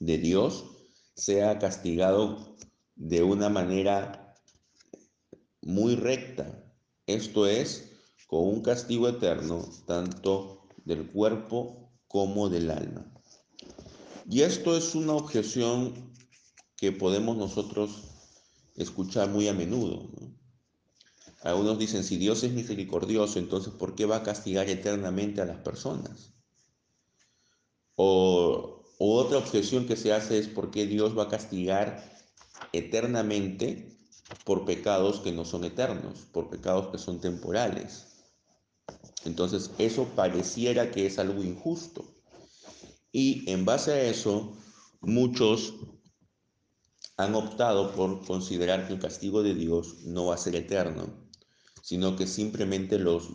de 0.00 0.18
Dios, 0.18 0.64
sea 1.14 1.60
castigado 1.60 2.56
de 2.96 3.22
una 3.22 3.48
manera 3.50 4.34
muy 5.60 5.94
recta. 5.94 6.74
Esto 7.06 7.46
es, 7.46 7.92
con 8.26 8.48
un 8.48 8.62
castigo 8.62 9.08
eterno, 9.08 9.64
tanto 9.86 10.66
del 10.84 11.08
cuerpo 11.08 11.92
como 12.08 12.48
del 12.48 12.72
alma. 12.72 13.14
Y 14.28 14.40
esto 14.40 14.76
es 14.76 14.96
una 14.96 15.12
objeción 15.12 16.12
que 16.76 16.90
podemos 16.90 17.36
nosotros 17.36 18.02
escuchar 18.74 19.30
muy 19.30 19.46
a 19.46 19.54
menudo. 19.54 20.10
Algunos 21.42 21.78
dicen, 21.78 22.04
si 22.04 22.16
Dios 22.16 22.42
es 22.44 22.52
misericordioso, 22.52 23.38
entonces 23.38 23.72
¿por 23.72 23.94
qué 23.94 24.06
va 24.06 24.16
a 24.16 24.22
castigar 24.22 24.68
eternamente 24.68 25.40
a 25.40 25.44
las 25.44 25.58
personas? 25.58 26.32
O, 27.96 28.84
o 28.98 29.16
otra 29.16 29.38
objeción 29.38 29.86
que 29.86 29.96
se 29.96 30.12
hace 30.12 30.38
es 30.38 30.48
por 30.48 30.70
qué 30.70 30.86
Dios 30.86 31.18
va 31.18 31.24
a 31.24 31.28
castigar 31.28 32.02
eternamente 32.72 33.96
por 34.44 34.64
pecados 34.64 35.20
que 35.20 35.32
no 35.32 35.44
son 35.44 35.64
eternos, 35.64 36.20
por 36.32 36.48
pecados 36.48 36.88
que 36.88 36.98
son 36.98 37.20
temporales. 37.20 38.06
Entonces 39.24 39.70
eso 39.78 40.06
pareciera 40.16 40.90
que 40.90 41.06
es 41.06 41.18
algo 41.18 41.42
injusto. 41.42 42.04
Y 43.12 43.50
en 43.50 43.64
base 43.64 43.92
a 43.92 44.02
eso, 44.02 44.56
muchos 45.00 45.74
han 47.16 47.34
optado 47.34 47.92
por 47.92 48.24
considerar 48.24 48.86
que 48.86 48.94
el 48.94 49.00
castigo 49.00 49.42
de 49.42 49.54
Dios 49.54 50.04
no 50.04 50.26
va 50.26 50.34
a 50.34 50.38
ser 50.38 50.56
eterno, 50.56 51.21
sino 51.82 52.16
que 52.16 52.26
simplemente 52.26 52.98
los 52.98 53.28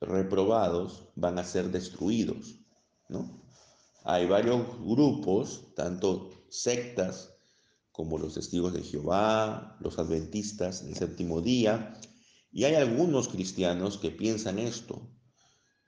reprobados 0.00 1.08
van 1.16 1.38
a 1.38 1.44
ser 1.44 1.70
destruidos, 1.70 2.60
¿no? 3.08 3.42
Hay 4.04 4.26
varios 4.26 4.66
grupos, 4.80 5.74
tanto 5.74 6.30
sectas 6.48 7.34
como 7.92 8.16
los 8.16 8.34
testigos 8.34 8.72
de 8.72 8.82
Jehová, 8.82 9.76
los 9.80 9.98
adventistas 9.98 10.86
del 10.86 10.94
séptimo 10.94 11.40
día, 11.42 12.00
y 12.52 12.64
hay 12.64 12.76
algunos 12.76 13.28
cristianos 13.28 13.98
que 13.98 14.10
piensan 14.10 14.58
esto, 14.60 15.10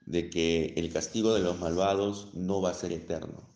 de 0.05 0.29
que 0.29 0.73
el 0.75 0.91
castigo 0.91 1.33
de 1.33 1.39
los 1.39 1.57
malvados 1.59 2.33
no 2.33 2.61
va 2.61 2.71
a 2.71 2.75
ser 2.75 2.91
eterno. 2.91 3.49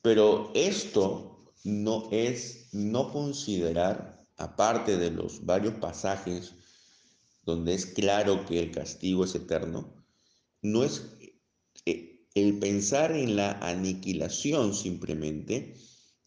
Pero 0.00 0.52
esto 0.54 1.52
no 1.64 2.08
es 2.12 2.68
no 2.72 3.12
considerar, 3.12 4.13
aparte 4.36 4.96
de 4.96 5.10
los 5.10 5.44
varios 5.44 5.74
pasajes 5.74 6.54
donde 7.44 7.74
es 7.74 7.86
claro 7.86 8.46
que 8.46 8.58
el 8.58 8.70
castigo 8.70 9.24
es 9.24 9.34
eterno, 9.34 10.04
no 10.62 10.82
es 10.82 11.02
eh, 11.84 12.26
el 12.34 12.58
pensar 12.58 13.12
en 13.12 13.36
la 13.36 13.52
aniquilación 13.60 14.74
simplemente, 14.74 15.76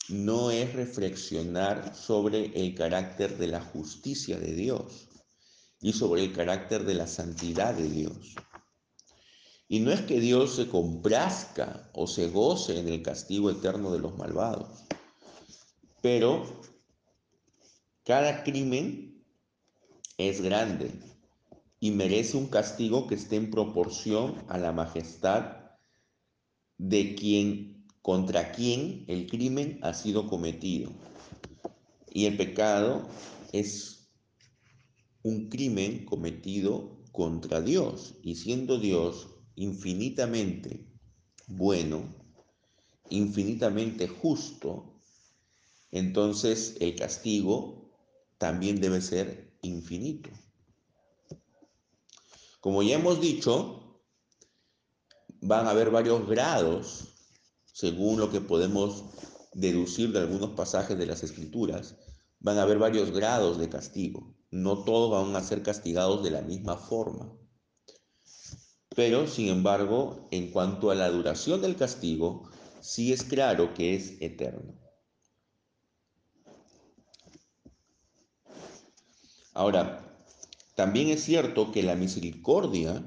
no 0.09 0.51
es 0.51 0.73
reflexionar 0.73 1.95
sobre 1.95 2.51
el 2.55 2.75
carácter 2.75 3.37
de 3.37 3.47
la 3.47 3.61
justicia 3.61 4.39
de 4.39 4.53
Dios 4.53 5.09
y 5.81 5.93
sobre 5.93 6.23
el 6.23 6.33
carácter 6.33 6.85
de 6.85 6.93
la 6.93 7.07
santidad 7.07 7.73
de 7.73 7.89
Dios. 7.89 8.35
Y 9.67 9.79
no 9.79 9.91
es 9.91 10.01
que 10.01 10.21
Dios 10.21 10.55
se 10.55 10.67
complazca 10.69 11.89
o 11.93 12.07
se 12.07 12.29
goce 12.29 12.79
en 12.79 12.87
el 12.87 13.01
castigo 13.01 13.49
eterno 13.49 13.91
de 13.91 13.99
los 13.99 14.17
malvados, 14.17 14.85
pero 16.01 16.45
cada 18.07 18.45
crimen 18.45 19.21
es 20.17 20.39
grande 20.39 20.93
y 21.81 21.91
merece 21.91 22.37
un 22.37 22.47
castigo 22.47 23.05
que 23.05 23.15
esté 23.15 23.35
en 23.35 23.51
proporción 23.51 24.45
a 24.47 24.57
la 24.57 24.71
majestad 24.71 25.57
de 26.77 27.15
quien 27.15 27.85
contra 28.01 28.53
quien 28.53 29.03
el 29.09 29.27
crimen 29.27 29.79
ha 29.81 29.93
sido 29.93 30.29
cometido. 30.29 30.93
Y 32.09 32.27
el 32.27 32.37
pecado 32.37 33.09
es 33.51 34.07
un 35.21 35.49
crimen 35.49 36.05
cometido 36.05 37.03
contra 37.11 37.59
Dios. 37.59 38.15
Y 38.23 38.35
siendo 38.35 38.79
Dios 38.79 39.27
infinitamente 39.55 40.87
bueno, 41.47 42.05
infinitamente 43.09 44.07
justo, 44.07 44.93
entonces 45.91 46.77
el 46.79 46.95
castigo 46.95 47.76
también 48.38 48.82
debe 48.82 49.01
ser 49.01 49.58
infinito. 49.62 50.29
Como 52.60 52.84
ya 52.84 52.96
hemos 52.96 53.22
dicho, 53.22 54.01
van 55.41 55.67
a 55.67 55.72
haber 55.72 55.91
varios 55.91 56.27
grados, 56.27 57.13
según 57.65 58.20
lo 58.20 58.32
que 58.32 58.41
podemos 58.41 59.06
deducir 59.53 60.12
de 60.12 60.20
algunos 60.20 60.51
pasajes 60.51 60.98
de 60.98 61.06
las 61.06 61.24
escrituras, 61.24 61.96
van 62.39 62.58
a 62.58 62.63
haber 62.63 62.77
varios 62.77 63.12
grados 63.12 63.58
de 63.58 63.70
castigo 63.70 64.38
no 64.51 64.84
todos 64.84 65.12
van 65.12 65.36
a 65.36 65.46
ser 65.46 65.62
castigados 65.62 66.24
de 66.24 66.32
la 66.32 66.41
misma 66.41 66.77
forma. 66.77 67.32
Pero, 68.96 69.27
sin 69.27 69.50
embargo, 69.50 70.27
en 70.32 70.51
cuanto 70.51 70.89
a 70.89 70.96
la 70.96 71.10
duración 71.10 71.62
del 71.62 71.75
castigo, 71.75 72.50
sí 72.79 73.13
es 73.13 73.24
claro 73.24 73.74
que 73.74 73.96
es 73.96 74.20
eterno. 74.22 74.74
Ahora, 79.57 80.23
también 80.75 81.07
es 81.07 81.23
cierto 81.23 81.71
que 81.71 81.81
la 81.81 81.95
misericordia 81.95 83.03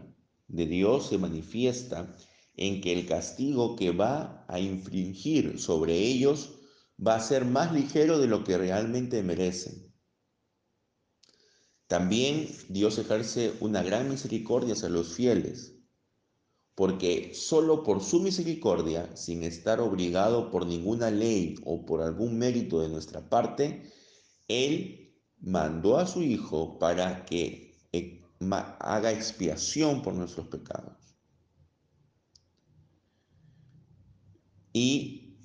de 0.49 0.67
Dios 0.67 1.07
se 1.07 1.17
manifiesta 1.17 2.13
en 2.57 2.81
que 2.81 2.93
el 2.93 3.07
castigo 3.07 3.77
que 3.77 3.93
va 3.93 4.47
a 4.49 4.59
infringir 4.59 5.61
sobre 5.61 5.97
ellos 5.97 6.59
va 6.99 7.15
a 7.15 7.21
ser 7.21 7.45
más 7.45 7.73
ligero 7.73 8.19
de 8.19 8.27
lo 8.27 8.43
que 8.43 8.59
realmente 8.59 9.23
merecen. 9.23 9.95
También 11.87 12.49
Dios 12.69 12.99
ejerce 12.99 13.53
una 13.61 13.85
gran 13.85 14.11
misericordia 14.11 14.73
hacia 14.73 14.89
los 14.89 15.15
fieles, 15.15 15.77
porque 16.75 17.31
solo 17.33 17.85
por 17.85 18.03
su 18.03 18.19
misericordia, 18.19 19.17
sin 19.17 19.45
estar 19.45 19.81
obligado 19.81 20.51
por 20.51 20.67
ninguna 20.67 21.13
ley 21.13 21.61
o 21.65 21.87
por 21.87 22.03
algún 22.03 22.39
mérito 22.39 22.81
de 22.81 22.89
nuestra 22.89 23.31
parte, 23.31 23.89
Él 24.49 25.10
mandó 25.41 25.99
a 25.99 26.07
su 26.07 26.23
Hijo 26.23 26.79
para 26.79 27.25
que 27.25 27.77
eh, 27.93 28.23
haga 28.81 29.13
expiación 29.13 30.03
por 30.03 30.15
nuestros 30.15 30.49
pecados. 30.49 30.97
Y 34.73 35.39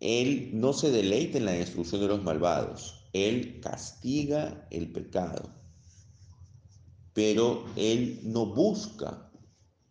Él 0.00 0.50
no 0.54 0.72
se 0.72 0.90
deleita 0.90 1.38
en 1.38 1.46
la 1.46 1.52
destrucción 1.52 2.00
de 2.00 2.08
los 2.08 2.22
malvados, 2.22 3.08
Él 3.12 3.60
castiga 3.60 4.66
el 4.70 4.92
pecado. 4.92 5.52
pero 7.12 7.64
Él 7.76 8.20
no 8.24 8.46
busca 8.46 9.30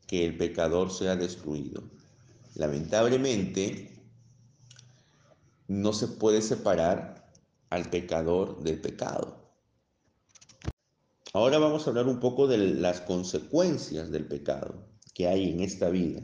que 0.08 0.26
el 0.26 0.38
pecador 0.38 0.92
sea 0.92 1.16
destruido. 1.16 1.84
Lamentablemente, 2.56 4.04
no 5.68 5.92
se 5.94 6.08
puede 6.08 6.42
separar 6.44 7.15
al 7.76 7.90
pecador 7.90 8.64
del 8.64 8.80
pecado. 8.80 9.46
Ahora 11.34 11.58
vamos 11.58 11.86
a 11.86 11.90
hablar 11.90 12.08
un 12.08 12.22
poco 12.22 12.48
de 12.48 12.58
las 12.58 13.02
consecuencias 13.02 14.10
del 14.12 14.26
pecado 14.26 14.88
que 15.14 15.28
hay 15.28 15.52
en 15.52 15.60
esta 15.60 15.90
vida. 15.90 16.22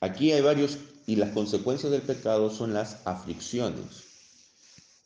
Aquí 0.00 0.32
hay 0.32 0.40
varios, 0.40 0.78
y 1.06 1.16
las 1.16 1.32
consecuencias 1.32 1.92
del 1.92 2.00
pecado 2.00 2.50
son 2.50 2.72
las 2.72 3.06
aflicciones. 3.06 4.04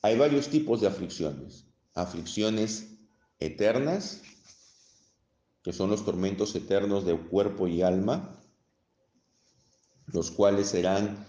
Hay 0.03 0.17
varios 0.17 0.49
tipos 0.49 0.81
de 0.81 0.87
aflicciones. 0.87 1.65
Aflicciones 1.95 2.87
eternas, 3.41 4.23
que 5.63 5.73
son 5.73 5.91
los 5.91 6.05
tormentos 6.05 6.55
eternos 6.55 7.05
de 7.05 7.17
cuerpo 7.19 7.67
y 7.67 7.83
alma, 7.83 8.41
los 10.07 10.31
cuales 10.31 10.69
serán 10.69 11.27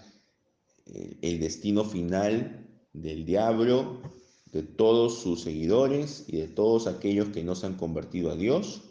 eh, 0.85 1.17
el 1.23 1.39
destino 1.39 1.83
final 1.83 2.63
del 2.93 3.25
diablo, 3.25 4.01
de 4.51 4.61
todos 4.61 5.19
sus 5.19 5.41
seguidores 5.41 6.25
y 6.27 6.37
de 6.37 6.47
todos 6.47 6.87
aquellos 6.87 7.29
que 7.29 7.43
no 7.43 7.55
se 7.55 7.65
han 7.65 7.75
convertido 7.75 8.31
a 8.31 8.35
Dios. 8.35 8.83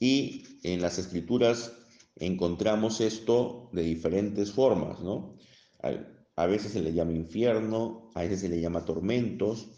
Y 0.00 0.44
en 0.62 0.80
las 0.82 0.98
escrituras 0.98 1.72
encontramos 2.16 3.00
esto 3.00 3.68
de 3.72 3.82
diferentes 3.82 4.52
formas, 4.52 5.00
¿no? 5.00 5.36
A, 6.36 6.46
veces 6.46 6.72
se 6.72 6.82
le 6.82 6.92
llama 6.92 7.12
infierno, 7.12 8.10
a 8.14 8.22
veces 8.22 8.40
se 8.40 8.48
le 8.48 8.60
llama 8.60 8.84
tormentos, 8.84 9.68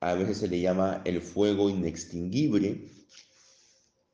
a 0.00 0.14
veces 0.14 0.38
se 0.38 0.48
le 0.48 0.60
llama 0.60 1.02
el 1.04 1.20
fuego 1.20 1.68
inextinguible, 1.68 2.90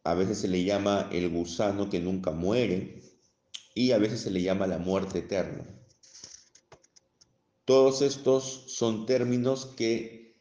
a 0.02 0.14
veces 0.14 0.38
se 0.38 0.48
le 0.48 0.64
llama 0.64 1.08
el 1.12 1.28
gusano 1.30 1.88
que 1.88 2.00
nunca 2.00 2.30
muere 2.32 3.02
y 3.74 3.92
a 3.92 3.98
veces 3.98 4.20
se 4.20 4.30
le 4.30 4.42
llama 4.42 4.66
la 4.66 4.78
muerte 4.78 5.20
eterna. 5.20 5.64
Todos 7.64 8.02
estos 8.02 8.64
son 8.66 9.06
términos 9.06 9.64
que 9.64 10.37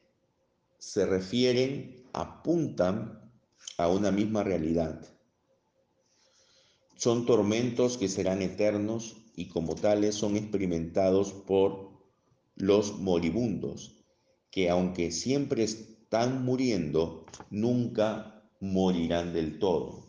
se 0.78 1.06
refieren, 1.06 2.04
apuntan 2.12 3.32
a 3.78 3.88
una 3.88 4.12
misma 4.12 4.44
realidad. 4.44 5.02
Son 6.98 7.26
tormentos 7.26 7.98
que 7.98 8.10
serán 8.10 8.42
eternos 8.42 9.16
y 9.38 9.48
como 9.48 9.76
tales 9.76 10.16
son 10.16 10.36
experimentados 10.36 11.32
por 11.32 11.94
los 12.56 13.00
moribundos, 13.00 14.04
que 14.52 14.70
aunque 14.70 15.12
siempre 15.12 15.64
están 15.64 16.44
muriendo, 16.44 17.26
nunca 17.50 18.44
morirán 18.60 19.34
del 19.34 19.60
todo. 19.60 20.06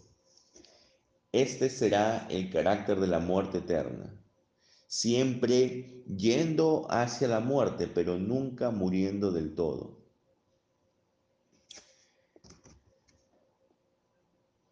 Este 1.30 1.70
será 1.70 2.26
el 2.28 2.50
carácter 2.50 2.98
de 2.98 3.06
la 3.06 3.20
muerte 3.20 3.58
eterna, 3.58 4.20
siempre 4.94 6.04
yendo 6.06 6.86
hacia 6.88 7.26
la 7.26 7.40
muerte, 7.40 7.88
pero 7.88 8.16
nunca 8.16 8.70
muriendo 8.70 9.32
del 9.32 9.56
todo. 9.56 9.98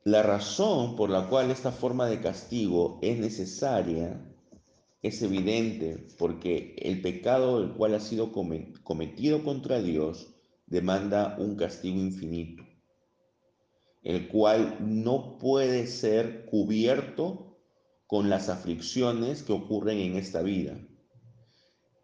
La 0.04 0.22
razón 0.22 0.94
por 0.94 1.10
la 1.10 1.28
cual 1.28 1.50
esta 1.50 1.72
forma 1.72 2.06
de 2.06 2.20
castigo 2.20 3.00
es 3.02 3.18
necesaria 3.18 4.20
es 5.02 5.22
evidente 5.22 6.06
porque 6.18 6.76
el 6.78 7.02
pecado 7.02 7.60
el 7.60 7.72
cual 7.72 7.96
ha 7.96 8.00
sido 8.00 8.30
cometido 8.30 9.42
contra 9.42 9.82
Dios 9.82 10.36
demanda 10.66 11.34
un 11.36 11.56
castigo 11.56 11.98
infinito, 11.98 12.62
el 14.04 14.28
cual 14.28 14.76
no 14.80 15.38
puede 15.38 15.88
ser 15.88 16.46
cubierto 16.46 17.51
con 18.12 18.28
las 18.28 18.50
aflicciones 18.50 19.42
que 19.42 19.54
ocurren 19.54 19.96
en 19.96 20.16
esta 20.16 20.42
vida. 20.42 20.78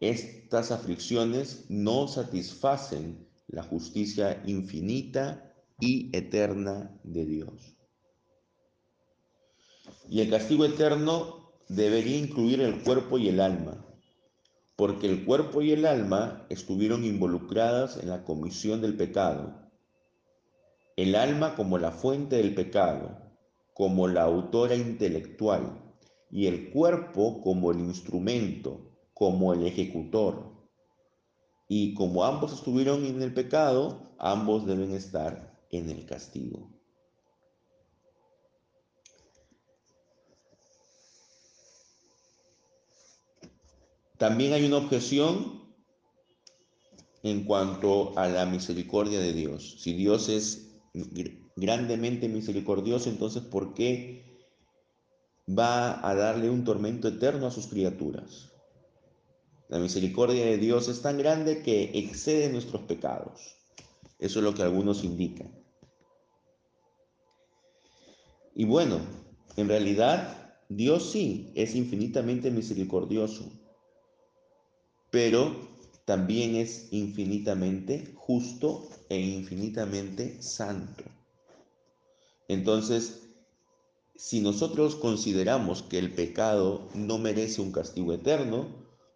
Estas 0.00 0.70
aflicciones 0.70 1.66
no 1.68 2.08
satisfacen 2.08 3.28
la 3.46 3.62
justicia 3.62 4.42
infinita 4.46 5.52
y 5.78 6.08
eterna 6.16 6.98
de 7.04 7.26
Dios. 7.26 7.76
Y 10.08 10.22
el 10.22 10.30
castigo 10.30 10.64
eterno 10.64 11.52
debería 11.68 12.16
incluir 12.16 12.62
el 12.62 12.82
cuerpo 12.82 13.18
y 13.18 13.28
el 13.28 13.38
alma, 13.38 13.84
porque 14.76 15.10
el 15.10 15.26
cuerpo 15.26 15.60
y 15.60 15.72
el 15.72 15.84
alma 15.84 16.46
estuvieron 16.48 17.04
involucradas 17.04 17.98
en 17.98 18.08
la 18.08 18.24
comisión 18.24 18.80
del 18.80 18.96
pecado. 18.96 19.70
El 20.96 21.14
alma 21.16 21.54
como 21.54 21.76
la 21.76 21.90
fuente 21.90 22.36
del 22.36 22.54
pecado, 22.54 23.14
como 23.74 24.08
la 24.08 24.22
autora 24.22 24.74
intelectual, 24.74 25.84
y 26.30 26.46
el 26.46 26.70
cuerpo 26.70 27.40
como 27.40 27.70
el 27.70 27.80
instrumento, 27.80 28.90
como 29.14 29.52
el 29.52 29.66
ejecutor. 29.66 30.52
Y 31.68 31.94
como 31.94 32.24
ambos 32.24 32.52
estuvieron 32.52 33.04
en 33.04 33.20
el 33.22 33.34
pecado, 33.34 34.14
ambos 34.18 34.66
deben 34.66 34.92
estar 34.92 35.58
en 35.70 35.90
el 35.90 36.06
castigo. 36.06 36.70
También 44.16 44.52
hay 44.52 44.64
una 44.66 44.78
objeción 44.78 45.62
en 47.22 47.44
cuanto 47.44 48.18
a 48.18 48.28
la 48.28 48.46
misericordia 48.46 49.20
de 49.20 49.32
Dios. 49.32 49.76
Si 49.80 49.92
Dios 49.92 50.28
es 50.28 50.76
grandemente 51.56 52.28
misericordioso, 52.28 53.10
entonces 53.10 53.42
¿por 53.42 53.74
qué 53.74 54.27
va 55.48 56.06
a 56.06 56.14
darle 56.14 56.50
un 56.50 56.64
tormento 56.64 57.08
eterno 57.08 57.46
a 57.46 57.50
sus 57.50 57.66
criaturas? 57.66 58.52
La 59.68 59.78
misericordia 59.78 60.44
de 60.44 60.58
Dios 60.58 60.88
es 60.88 61.02
tan 61.02 61.18
grande 61.18 61.62
que 61.62 61.90
excede 61.94 62.50
nuestros 62.50 62.82
pecados. 62.82 63.56
Eso 64.18 64.38
es 64.38 64.44
lo 64.44 64.54
que 64.54 64.62
algunos 64.62 65.04
indican. 65.04 65.52
Y 68.54 68.64
bueno, 68.64 69.00
en 69.56 69.68
realidad 69.68 70.56
Dios 70.68 71.10
sí 71.10 71.52
es 71.54 71.74
infinitamente 71.74 72.50
misericordioso 72.50 73.50
pero 75.10 75.68
también 76.04 76.56
es 76.56 76.88
infinitamente 76.90 78.14
justo 78.16 78.88
e 79.08 79.18
infinitamente 79.18 80.42
santo. 80.42 81.04
Entonces, 82.48 83.27
si 84.18 84.40
nosotros 84.40 84.96
consideramos 84.96 85.84
que 85.84 85.96
el 85.96 86.12
pecado 86.12 86.88
no 86.92 87.18
merece 87.18 87.62
un 87.62 87.70
castigo 87.70 88.12
eterno, 88.12 88.66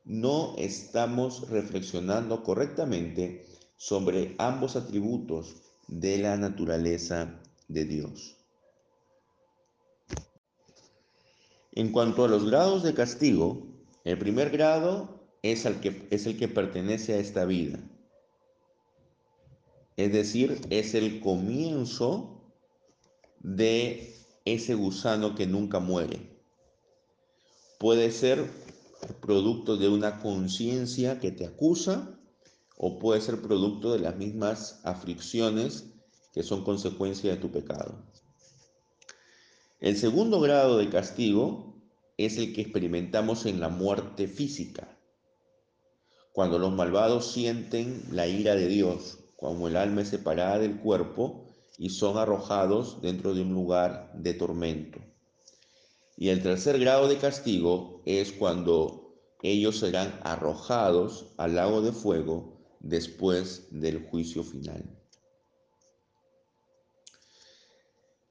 no 0.04 0.54
estamos 0.58 1.50
reflexionando 1.50 2.44
correctamente 2.44 3.44
sobre 3.76 4.36
ambos 4.38 4.76
atributos 4.76 5.56
de 5.88 6.18
la 6.18 6.36
naturaleza 6.36 7.42
de 7.66 7.84
Dios. 7.84 8.36
En 11.72 11.90
cuanto 11.90 12.24
a 12.24 12.28
los 12.28 12.48
grados 12.48 12.84
de 12.84 12.94
castigo, 12.94 13.66
el 14.04 14.18
primer 14.18 14.50
grado 14.50 15.26
es 15.42 15.64
el 15.64 15.80
que, 15.80 16.06
es 16.12 16.26
el 16.26 16.38
que 16.38 16.46
pertenece 16.46 17.14
a 17.14 17.18
esta 17.18 17.44
vida. 17.44 17.80
Es 19.96 20.12
decir, 20.12 20.60
es 20.70 20.94
el 20.94 21.20
comienzo 21.20 22.40
de 23.40 24.21
ese 24.44 24.74
gusano 24.74 25.34
que 25.34 25.46
nunca 25.46 25.78
muere. 25.80 26.40
Puede 27.78 28.10
ser 28.12 28.50
producto 29.20 29.76
de 29.76 29.88
una 29.88 30.20
conciencia 30.20 31.20
que 31.20 31.30
te 31.32 31.46
acusa 31.46 32.18
o 32.76 32.98
puede 32.98 33.20
ser 33.20 33.42
producto 33.42 33.92
de 33.92 33.98
las 33.98 34.16
mismas 34.16 34.80
aflicciones 34.84 35.86
que 36.32 36.42
son 36.42 36.64
consecuencia 36.64 37.30
de 37.30 37.36
tu 37.36 37.50
pecado. 37.50 38.06
El 39.80 39.96
segundo 39.96 40.40
grado 40.40 40.78
de 40.78 40.88
castigo 40.88 41.82
es 42.16 42.38
el 42.38 42.54
que 42.54 42.62
experimentamos 42.62 43.46
en 43.46 43.60
la 43.60 43.68
muerte 43.68 44.28
física 44.28 44.96
cuando 46.32 46.58
los 46.58 46.72
malvados 46.72 47.30
sienten 47.30 48.04
la 48.10 48.26
ira 48.26 48.54
de 48.54 48.66
Dios, 48.66 49.18
como 49.36 49.68
el 49.68 49.76
alma 49.76 50.00
es 50.00 50.08
separada 50.08 50.58
del 50.58 50.78
cuerpo 50.80 51.44
y 51.78 51.90
son 51.90 52.18
arrojados 52.18 53.00
dentro 53.02 53.34
de 53.34 53.42
un 53.42 53.54
lugar 53.54 54.12
de 54.14 54.34
tormento. 54.34 55.00
Y 56.16 56.28
el 56.28 56.42
tercer 56.42 56.78
grado 56.78 57.08
de 57.08 57.16
castigo 57.16 58.02
es 58.06 58.32
cuando 58.32 59.16
ellos 59.42 59.78
serán 59.78 60.20
arrojados 60.22 61.32
al 61.36 61.56
lago 61.56 61.82
de 61.82 61.92
fuego 61.92 62.60
después 62.80 63.66
del 63.70 64.06
juicio 64.06 64.44
final. 64.44 64.84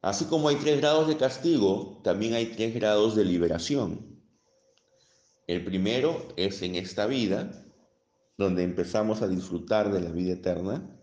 Así 0.02 0.26
como 0.26 0.48
hay 0.48 0.56
tres 0.56 0.80
grados 0.80 1.08
de 1.08 1.18
castigo, 1.18 2.00
también 2.04 2.34
hay 2.34 2.48
tres 2.48 2.74
grados 2.74 3.16
de 3.16 3.26
liberación. 3.26 4.20
El 5.48 5.64
primero 5.64 6.28
es 6.38 6.62
en 6.62 6.76
esta 6.76 7.06
vida, 7.06 7.66
donde 8.38 8.64
empezamos 8.64 9.22
a 9.22 9.28
disfrutar 9.28 9.92
de 9.92 10.02
la 10.02 10.10
vida 10.12 10.34
eterna. 10.34 10.98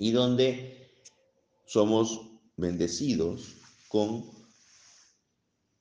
y 0.00 0.12
donde 0.12 0.77
somos 1.68 2.22
bendecidos 2.56 3.56
con 3.88 4.24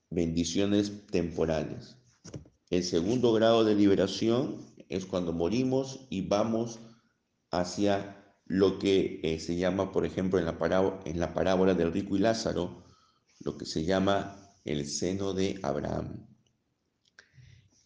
bendiciones 0.10 1.08
temporales. 1.08 1.96
El 2.70 2.84
segundo 2.84 3.32
grado 3.32 3.64
de 3.64 3.74
liberación 3.74 4.66
es 4.90 5.06
cuando 5.06 5.32
morimos 5.32 6.06
y 6.10 6.28
vamos 6.28 6.80
hacia 7.52 8.36
lo 8.46 8.80
que 8.80 9.22
eh, 9.24 9.40
se 9.40 9.56
llama, 9.56 9.94
por 9.94 10.06
ejemplo, 10.06 10.40
en 10.40 10.46
la, 10.46 11.02
en 11.06 11.20
la 11.20 11.34
parábola 11.34 11.74
del 11.74 11.94
rico 11.94 12.18
y 12.18 12.20
Lázaro, 12.20 12.84
lo 13.40 13.58
que 13.58 13.66
se 13.66 13.86
llama 13.86 14.54
el 14.66 14.86
seno 14.88 15.34
de 15.34 15.58
Abraham. 15.64 16.28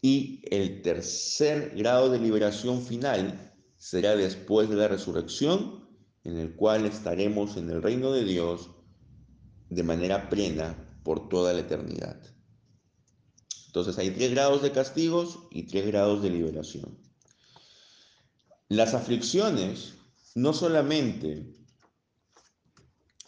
Y 0.00 0.42
el 0.50 0.82
tercer 0.82 1.74
grado 1.76 2.10
de 2.10 2.18
liberación 2.18 2.82
final 2.82 3.54
será 3.76 4.16
después 4.16 4.68
de 4.68 4.76
la 4.76 4.88
resurrección, 4.88 5.81
en 6.24 6.38
el 6.38 6.54
cual 6.54 6.86
estaremos 6.86 7.56
en 7.56 7.70
el 7.70 7.82
reino 7.82 8.12
de 8.12 8.24
Dios 8.24 8.70
de 9.68 9.82
manera 9.82 10.28
plena 10.28 11.00
por 11.02 11.28
toda 11.28 11.52
la 11.52 11.60
eternidad. 11.60 12.20
Entonces 13.66 13.98
hay 13.98 14.10
tres 14.10 14.32
grados 14.32 14.62
de 14.62 14.70
castigos 14.70 15.38
y 15.50 15.64
tres 15.64 15.86
grados 15.86 16.22
de 16.22 16.30
liberación. 16.30 16.98
Las 18.68 18.94
aflicciones 18.94 19.94
no 20.34 20.52
solamente 20.52 21.52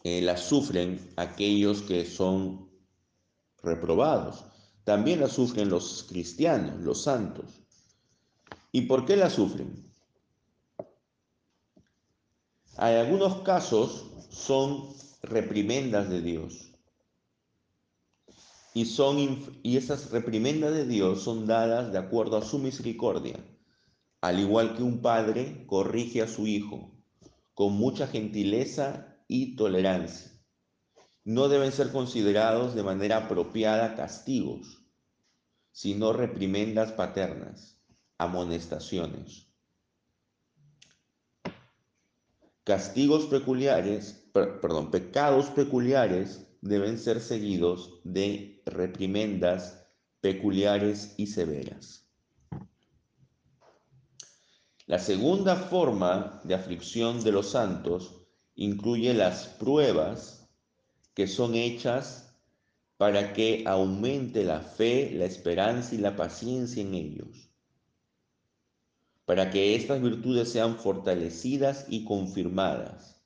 eh, 0.03 0.21
las 0.23 0.43
sufren 0.43 1.13
aquellos 1.17 1.83
que 1.83 2.05
son 2.05 2.71
reprobados, 3.63 4.45
también 4.85 5.21
las 5.21 5.33
sufren 5.33 5.71
los 5.71 6.05
cristianos, 6.09 6.81
los 6.81 7.03
santos. 7.03 7.63
¿Y 8.71 8.83
por 8.83 9.07
qué 9.07 9.17
las 9.17 9.33
sufren? 9.33 9.94
Hay 12.77 12.97
algunos 12.97 13.43
casos 13.43 14.05
son 14.31 14.95
reprimendas 15.23 16.11
de 16.11 16.21
Dios. 16.21 16.73
Y, 18.75 18.87
son, 18.87 19.61
y 19.63 19.77
esas 19.77 20.11
reprimendas 20.11 20.75
de 20.75 20.85
Dios 20.85 21.23
son 21.23 21.47
dadas 21.47 21.93
de 21.93 21.99
acuerdo 21.99 22.37
a 22.37 22.43
su 22.43 22.59
misericordia, 22.59 23.39
al 24.21 24.41
igual 24.41 24.77
que 24.77 24.83
un 24.83 25.01
padre 25.01 25.65
corrige 25.67 26.23
a 26.23 26.27
su 26.27 26.49
hijo 26.49 26.91
con 27.55 27.75
mucha 27.75 28.09
gentileza 28.09 29.17
y 29.29 29.55
tolerancia. 29.55 30.33
No 31.23 31.49
deben 31.49 31.71
ser 31.71 31.93
considerados 31.93 32.75
de 32.75 32.83
manera 32.83 33.19
apropiada 33.19 33.95
castigos, 33.95 34.85
sino 35.71 36.13
reprimendas 36.13 36.93
paternas, 36.93 37.81
amonestaciones. 38.19 39.54
Castigos 42.65 43.27
peculiares, 43.27 44.27
perdón, 44.33 44.91
pecados 44.91 45.47
peculiares 45.51 46.47
deben 46.63 46.99
ser 46.99 47.21
seguidos 47.21 48.01
de 48.05 48.63
reprimendas 48.65 49.87
peculiares 50.23 51.15
y 51.19 51.27
severas. 51.27 52.09
La 54.87 54.99
segunda 54.99 55.57
forma 55.57 56.41
de 56.45 56.55
aflicción 56.55 57.23
de 57.23 57.33
los 57.33 57.51
santos 57.51 58.27
incluye 58.55 59.13
las 59.13 59.47
pruebas 59.47 60.51
que 61.15 61.27
son 61.27 61.55
hechas 61.55 62.35
para 62.97 63.35
que 63.35 63.65
aumente 63.67 64.45
la 64.45 64.61
fe, 64.61 65.11
la 65.13 65.27
esperanza 65.27 65.95
y 65.95 65.99
la 65.99 66.17
paciencia 66.17 66.83
en 66.83 66.95
ellos, 66.95 67.51
para 69.25 69.51
que 69.51 69.75
estas 69.75 70.03
virtudes 70.03 70.51
sean 70.51 70.79
fortalecidas 70.79 71.87
y 71.89 72.05
confirmadas. 72.05 73.23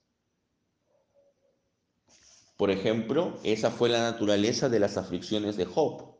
Por 2.56 2.70
ejemplo, 2.70 3.38
esa 3.44 3.70
fue 3.70 3.88
la 3.88 4.02
naturaleza 4.02 4.68
de 4.68 4.80
las 4.80 4.96
aflicciones 4.96 5.56
de 5.56 5.64
Job. 5.64 6.16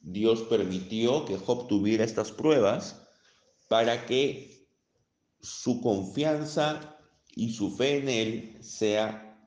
Dios 0.00 0.42
permitió 0.42 1.24
que 1.24 1.38
Job 1.38 1.68
tuviera 1.68 2.04
estas 2.04 2.32
pruebas 2.32 3.08
para 3.68 4.06
que 4.06 4.68
su 5.40 5.80
confianza 5.80 6.98
y 7.34 7.52
su 7.52 7.76
fe 7.76 7.98
en 7.98 8.08
Él 8.08 8.58
sea 8.62 9.38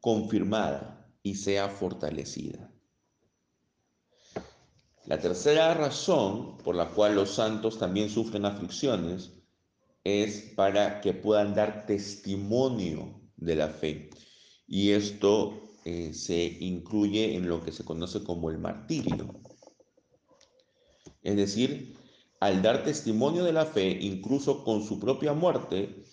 confirmada 0.00 1.12
y 1.22 1.34
sea 1.34 1.68
fortalecida. 1.68 2.69
La 5.10 5.18
tercera 5.18 5.74
razón 5.74 6.56
por 6.58 6.76
la 6.76 6.88
cual 6.90 7.16
los 7.16 7.30
santos 7.30 7.80
también 7.80 8.08
sufren 8.08 8.44
aflicciones 8.44 9.32
es 10.04 10.52
para 10.54 11.00
que 11.00 11.12
puedan 11.14 11.52
dar 11.52 11.84
testimonio 11.84 13.20
de 13.36 13.56
la 13.56 13.66
fe. 13.70 14.10
Y 14.68 14.90
esto 14.92 15.62
eh, 15.84 16.14
se 16.14 16.44
incluye 16.60 17.34
en 17.34 17.48
lo 17.48 17.60
que 17.60 17.72
se 17.72 17.84
conoce 17.84 18.22
como 18.22 18.50
el 18.50 18.58
martirio. 18.58 19.34
Es 21.24 21.34
decir, 21.34 21.96
al 22.38 22.62
dar 22.62 22.84
testimonio 22.84 23.42
de 23.42 23.52
la 23.52 23.66
fe, 23.66 23.90
incluso 24.00 24.62
con 24.62 24.84
su 24.84 25.00
propia 25.00 25.32
muerte, 25.32 26.04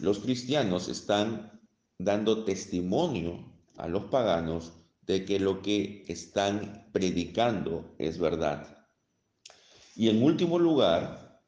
los 0.00 0.18
cristianos 0.18 0.90
están 0.90 1.62
dando 1.96 2.44
testimonio 2.44 3.54
a 3.78 3.88
los 3.88 4.04
paganos 4.10 4.77
de 5.08 5.24
que 5.24 5.40
lo 5.40 5.62
que 5.62 6.04
están 6.06 6.88
predicando 6.92 7.96
es 7.98 8.18
verdad. 8.18 8.86
Y 9.96 10.10
en 10.10 10.22
último 10.22 10.58
lugar, 10.58 11.42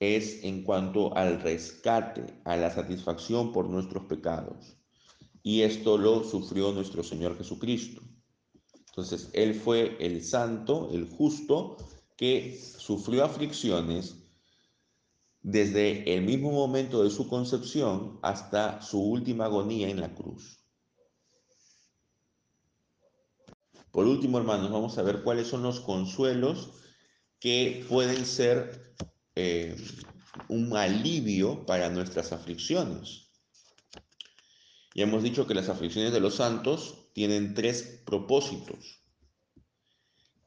es 0.00 0.42
en 0.42 0.64
cuanto 0.64 1.16
al 1.16 1.40
rescate, 1.40 2.42
a 2.44 2.56
la 2.56 2.70
satisfacción 2.70 3.52
por 3.52 3.68
nuestros 3.68 4.04
pecados. 4.06 4.76
Y 5.42 5.62
esto 5.62 5.96
lo 5.96 6.24
sufrió 6.24 6.72
nuestro 6.72 7.02
Señor 7.02 7.38
Jesucristo. 7.38 8.02
Entonces, 8.88 9.30
Él 9.32 9.54
fue 9.54 9.96
el 10.00 10.22
santo, 10.22 10.90
el 10.92 11.08
justo, 11.08 11.76
que 12.16 12.60
sufrió 12.78 13.24
aflicciones 13.24 14.16
desde 15.40 16.14
el 16.14 16.22
mismo 16.22 16.50
momento 16.50 17.04
de 17.04 17.10
su 17.10 17.28
concepción 17.28 18.18
hasta 18.22 18.82
su 18.82 19.00
última 19.00 19.46
agonía 19.46 19.88
en 19.88 20.00
la 20.00 20.14
cruz. 20.14 20.63
Por 23.94 24.08
último, 24.08 24.38
hermanos, 24.38 24.72
vamos 24.72 24.98
a 24.98 25.02
ver 25.02 25.22
cuáles 25.22 25.46
son 25.46 25.62
los 25.62 25.78
consuelos 25.78 26.72
que 27.38 27.86
pueden 27.88 28.26
ser 28.26 28.96
eh, 29.36 29.76
un 30.48 30.76
alivio 30.76 31.64
para 31.64 31.88
nuestras 31.90 32.32
aflicciones. 32.32 33.30
Ya 34.96 35.04
hemos 35.04 35.22
dicho 35.22 35.46
que 35.46 35.54
las 35.54 35.68
aflicciones 35.68 36.12
de 36.12 36.18
los 36.18 36.34
santos 36.34 37.12
tienen 37.12 37.54
tres 37.54 38.02
propósitos 38.04 39.04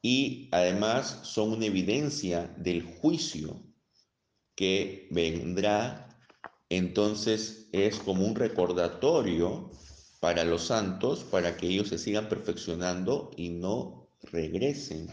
y 0.02 0.50
además 0.52 1.20
son 1.22 1.52
una 1.52 1.64
evidencia 1.64 2.54
del 2.58 2.82
juicio 2.82 3.62
que 4.56 5.08
vendrá. 5.10 6.20
Entonces 6.68 7.70
es 7.72 7.98
como 7.98 8.26
un 8.26 8.34
recordatorio 8.34 9.70
para 10.20 10.44
los 10.44 10.62
santos, 10.64 11.24
para 11.24 11.56
que 11.56 11.68
ellos 11.68 11.88
se 11.88 11.98
sigan 11.98 12.28
perfeccionando 12.28 13.30
y 13.36 13.50
no 13.50 14.08
regresen 14.32 15.08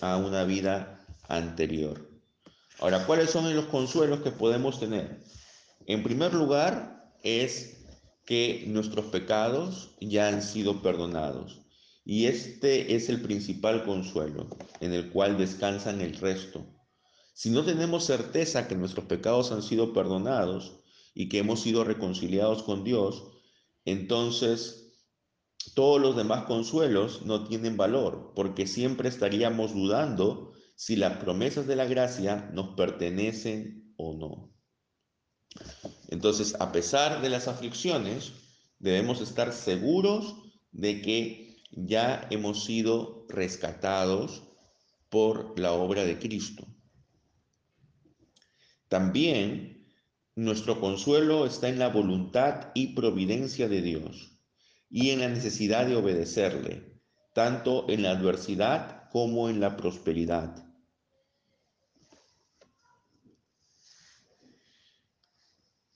a 0.00 0.16
una 0.16 0.44
vida 0.44 1.04
anterior. 1.28 2.08
Ahora, 2.78 3.06
¿cuáles 3.06 3.30
son 3.30 3.54
los 3.54 3.66
consuelos 3.66 4.20
que 4.20 4.30
podemos 4.30 4.80
tener? 4.80 5.22
En 5.86 6.02
primer 6.02 6.32
lugar, 6.32 7.12
es 7.22 7.84
que 8.24 8.64
nuestros 8.68 9.06
pecados 9.06 9.96
ya 10.00 10.28
han 10.28 10.42
sido 10.42 10.82
perdonados. 10.82 11.62
Y 12.04 12.26
este 12.26 12.94
es 12.94 13.08
el 13.08 13.20
principal 13.20 13.84
consuelo 13.84 14.48
en 14.80 14.92
el 14.92 15.10
cual 15.10 15.36
descansan 15.36 16.00
el 16.00 16.16
resto. 16.16 16.66
Si 17.34 17.50
no 17.50 17.64
tenemos 17.64 18.04
certeza 18.04 18.68
que 18.68 18.74
nuestros 18.74 19.06
pecados 19.06 19.52
han 19.52 19.62
sido 19.62 19.92
perdonados 19.92 20.80
y 21.14 21.28
que 21.28 21.38
hemos 21.38 21.60
sido 21.60 21.84
reconciliados 21.84 22.62
con 22.62 22.84
Dios, 22.84 23.29
entonces 23.84 24.80
todos 25.74 26.00
los 26.00 26.16
demás 26.16 26.44
consuelos 26.44 27.22
no 27.26 27.46
tienen 27.46 27.76
valor, 27.76 28.32
porque 28.34 28.66
siempre 28.66 29.08
estaríamos 29.08 29.74
dudando 29.74 30.52
si 30.74 30.96
las 30.96 31.18
promesas 31.18 31.66
de 31.66 31.76
la 31.76 31.84
gracia 31.84 32.50
nos 32.54 32.74
pertenecen 32.74 33.92
o 33.96 34.14
no. 34.14 34.50
Entonces, 36.08 36.56
a 36.58 36.72
pesar 36.72 37.20
de 37.20 37.28
las 37.28 37.48
aflicciones, 37.48 38.32
debemos 38.78 39.20
estar 39.20 39.52
seguros 39.52 40.36
de 40.72 41.02
que 41.02 41.56
ya 41.72 42.26
hemos 42.30 42.64
sido 42.64 43.26
rescatados 43.28 44.42
por 45.08 45.58
la 45.58 45.72
obra 45.72 46.04
de 46.04 46.18
Cristo. 46.18 46.66
También 48.88 49.79
nuestro 50.40 50.80
consuelo 50.80 51.44
está 51.44 51.68
en 51.68 51.78
la 51.78 51.88
voluntad 51.88 52.70
y 52.74 52.94
providencia 52.94 53.68
de 53.68 53.82
Dios 53.82 54.40
y 54.88 55.10
en 55.10 55.20
la 55.20 55.28
necesidad 55.28 55.86
de 55.86 55.96
obedecerle, 55.96 56.98
tanto 57.34 57.84
en 57.90 58.02
la 58.02 58.12
adversidad 58.12 59.10
como 59.10 59.50
en 59.50 59.60
la 59.60 59.76
prosperidad. 59.76 60.66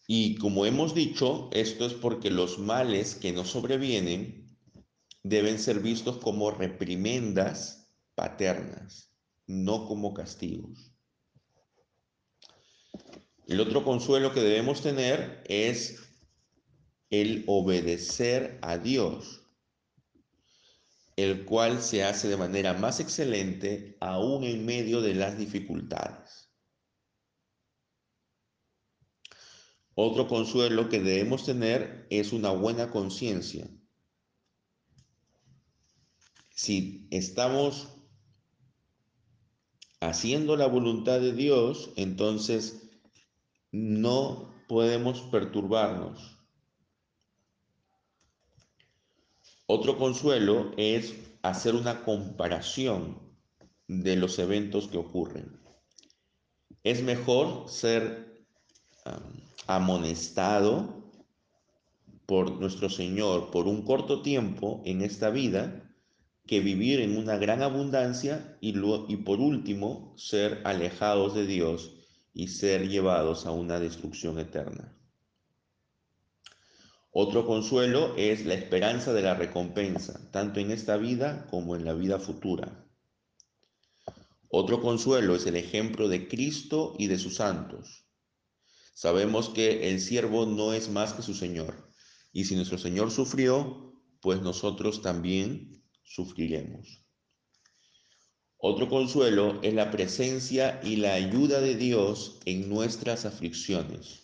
Y 0.06 0.36
como 0.36 0.66
hemos 0.66 0.94
dicho, 0.94 1.48
esto 1.52 1.86
es 1.86 1.94
porque 1.94 2.30
los 2.30 2.58
males 2.58 3.14
que 3.14 3.32
nos 3.32 3.48
sobrevienen 3.48 4.58
deben 5.22 5.58
ser 5.58 5.80
vistos 5.80 6.18
como 6.18 6.50
reprimendas 6.50 7.90
paternas, 8.14 9.10
no 9.46 9.86
como 9.86 10.12
castigos. 10.12 10.93
El 13.46 13.60
otro 13.60 13.84
consuelo 13.84 14.32
que 14.32 14.40
debemos 14.40 14.80
tener 14.80 15.42
es 15.46 16.02
el 17.10 17.44
obedecer 17.46 18.58
a 18.62 18.78
Dios, 18.78 19.42
el 21.16 21.44
cual 21.44 21.82
se 21.82 22.04
hace 22.04 22.28
de 22.28 22.36
manera 22.36 22.72
más 22.72 23.00
excelente 23.00 23.96
aún 24.00 24.44
en 24.44 24.64
medio 24.64 25.02
de 25.02 25.14
las 25.14 25.38
dificultades. 25.38 26.50
Otro 29.94 30.26
consuelo 30.26 30.88
que 30.88 31.00
debemos 31.00 31.44
tener 31.44 32.06
es 32.10 32.32
una 32.32 32.50
buena 32.50 32.90
conciencia. 32.90 33.68
Si 36.50 37.06
estamos 37.10 37.88
haciendo 40.00 40.56
la 40.56 40.66
voluntad 40.66 41.20
de 41.20 41.32
Dios, 41.32 41.92
entonces 41.96 42.83
no 43.74 44.54
podemos 44.68 45.20
perturbarnos. 45.22 46.38
Otro 49.66 49.98
consuelo 49.98 50.70
es 50.76 51.16
hacer 51.42 51.74
una 51.74 52.04
comparación 52.04 53.18
de 53.88 54.14
los 54.14 54.38
eventos 54.38 54.86
que 54.86 54.98
ocurren. 54.98 55.60
Es 56.84 57.02
mejor 57.02 57.68
ser 57.68 58.46
amonestado 59.66 61.10
por 62.26 62.52
nuestro 62.60 62.88
Señor 62.88 63.50
por 63.50 63.66
un 63.66 63.82
corto 63.82 64.22
tiempo 64.22 64.82
en 64.84 65.02
esta 65.02 65.30
vida 65.30 65.82
que 66.46 66.60
vivir 66.60 67.00
en 67.00 67.16
una 67.16 67.38
gran 67.38 67.60
abundancia 67.60 68.56
y, 68.60 68.72
y 69.08 69.16
por 69.16 69.40
último 69.40 70.14
ser 70.16 70.60
alejados 70.64 71.34
de 71.34 71.46
Dios 71.46 72.03
y 72.34 72.48
ser 72.48 72.88
llevados 72.88 73.46
a 73.46 73.52
una 73.52 73.78
destrucción 73.78 74.38
eterna. 74.38 74.92
Otro 77.12 77.46
consuelo 77.46 78.16
es 78.16 78.44
la 78.44 78.54
esperanza 78.54 79.12
de 79.12 79.22
la 79.22 79.34
recompensa, 79.34 80.30
tanto 80.32 80.58
en 80.58 80.72
esta 80.72 80.96
vida 80.96 81.46
como 81.48 81.76
en 81.76 81.84
la 81.84 81.94
vida 81.94 82.18
futura. 82.18 82.84
Otro 84.48 84.80
consuelo 84.80 85.36
es 85.36 85.46
el 85.46 85.54
ejemplo 85.54 86.08
de 86.08 86.26
Cristo 86.26 86.94
y 86.98 87.06
de 87.06 87.18
sus 87.18 87.36
santos. 87.36 88.04
Sabemos 88.94 89.48
que 89.48 89.90
el 89.90 90.00
siervo 90.00 90.44
no 90.44 90.72
es 90.72 90.88
más 90.88 91.12
que 91.12 91.22
su 91.22 91.34
Señor. 91.34 91.92
Y 92.32 92.46
si 92.46 92.56
nuestro 92.56 92.78
Señor 92.78 93.12
sufrió, 93.12 93.94
pues 94.20 94.42
nosotros 94.42 95.02
también 95.02 95.84
sufriremos. 96.02 97.03
Otro 98.66 98.88
consuelo 98.88 99.60
es 99.60 99.74
la 99.74 99.90
presencia 99.90 100.80
y 100.82 100.96
la 100.96 101.12
ayuda 101.12 101.60
de 101.60 101.74
Dios 101.74 102.38
en 102.46 102.70
nuestras 102.70 103.26
aflicciones. 103.26 104.22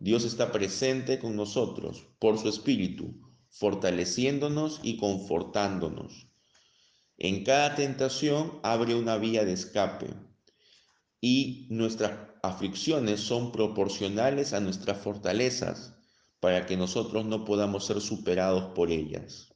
Dios 0.00 0.24
está 0.24 0.50
presente 0.50 1.20
con 1.20 1.36
nosotros 1.36 2.04
por 2.18 2.36
su 2.40 2.48
Espíritu, 2.48 3.14
fortaleciéndonos 3.50 4.80
y 4.82 4.96
confortándonos. 4.96 6.26
En 7.16 7.44
cada 7.44 7.76
tentación 7.76 8.58
abre 8.64 8.96
una 8.96 9.18
vía 9.18 9.44
de 9.44 9.52
escape 9.52 10.08
y 11.20 11.68
nuestras 11.70 12.30
aflicciones 12.42 13.20
son 13.20 13.52
proporcionales 13.52 14.52
a 14.52 14.58
nuestras 14.58 14.98
fortalezas 14.98 15.94
para 16.40 16.66
que 16.66 16.76
nosotros 16.76 17.24
no 17.24 17.44
podamos 17.44 17.86
ser 17.86 18.00
superados 18.00 18.74
por 18.74 18.90
ellas. 18.90 19.47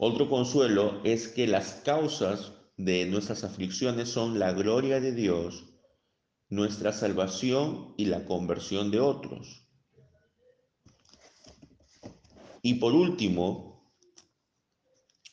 Otro 0.00 0.30
consuelo 0.30 1.00
es 1.02 1.26
que 1.26 1.48
las 1.48 1.74
causas 1.84 2.52
de 2.76 3.04
nuestras 3.06 3.42
aflicciones 3.42 4.08
son 4.08 4.38
la 4.38 4.52
gloria 4.52 5.00
de 5.00 5.12
Dios, 5.12 5.64
nuestra 6.48 6.92
salvación 6.92 7.94
y 7.96 8.04
la 8.04 8.24
conversión 8.24 8.92
de 8.92 9.00
otros. 9.00 9.66
Y 12.62 12.74
por 12.74 12.92
último, 12.94 13.92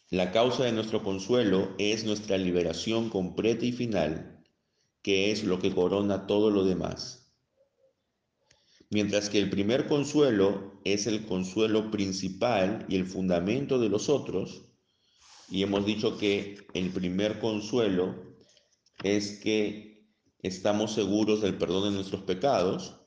la 0.10 0.32
causa 0.32 0.64
de 0.64 0.72
nuestro 0.72 1.04
consuelo 1.04 1.76
es 1.78 2.04
nuestra 2.04 2.38
liberación 2.40 3.12
completa 3.12 3.66
y 3.66 3.72
final, 3.72 4.44
que 5.04 5.32
es 5.32 5.44
lo 5.44 5.60
que 5.60 5.76
corona 5.76 6.26
todo 6.26 6.50
lo 6.50 6.64
demás. 6.64 7.25
Mientras 8.92 9.30
que 9.30 9.40
el 9.40 9.50
primer 9.50 9.88
consuelo 9.88 10.80
es 10.84 11.08
el 11.08 11.26
consuelo 11.26 11.90
principal 11.92 12.86
y 12.88 12.96
el 12.96 13.06
fundamento 13.06 13.80
de 13.80 13.90
los 13.90 14.10
otros, 14.10 14.64
y 15.50 15.64
hemos 15.64 15.86
dicho 15.86 16.18
que 16.18 16.58
el 16.74 16.90
primer 16.92 17.40
consuelo 17.40 18.16
es 19.04 19.40
que 19.40 20.08
estamos 20.42 20.94
seguros 20.94 21.42
del 21.42 21.58
perdón 21.58 21.86
de 21.86 21.96
nuestros 21.96 22.24
pecados, 22.24 23.02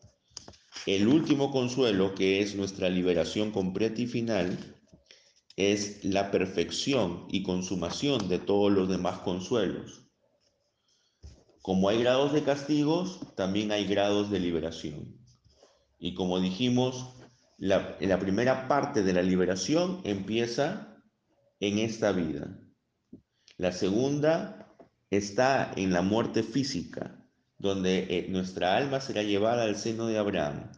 el 0.87 1.09
último 1.09 1.51
consuelo, 1.51 2.15
que 2.15 2.41
es 2.41 2.55
nuestra 2.55 2.89
liberación 2.89 3.51
completa 3.51 4.01
y 4.03 4.07
final, 4.07 4.77
es 5.57 6.05
la 6.05 6.31
perfección 6.31 7.27
y 7.31 7.43
consumación 7.43 8.29
de 8.29 8.39
todos 8.39 8.73
los 8.73 8.89
demás 8.89 9.19
consuelos. 9.21 10.05
Como 11.63 11.89
hay 11.89 11.99
grados 11.99 12.33
de 12.33 12.45
castigos, 12.45 13.21
también 13.37 13.73
hay 13.73 13.87
grados 13.87 14.31
de 14.31 14.39
liberación. 14.39 15.19
Y 15.99 16.15
como 16.15 16.41
dijimos, 16.41 17.15
la, 17.57 17.97
la 18.01 18.19
primera 18.19 18.69
parte 18.69 19.03
de 19.03 19.13
la 19.13 19.23
liberación 19.23 20.01
empieza 20.05 20.97
en 21.61 21.79
esta 21.79 22.13
vida. 22.13 22.59
La 23.57 23.73
segunda 23.73 24.75
está 25.11 25.73
en 25.77 25.93
la 25.93 26.03
muerte 26.03 26.43
física, 26.43 27.25
donde 27.59 28.07
eh, 28.09 28.27
nuestra 28.29 28.77
alma 28.77 29.01
será 29.01 29.23
llevada 29.23 29.65
al 29.65 29.77
seno 29.77 30.07
de 30.07 30.19
Abraham. 30.19 30.71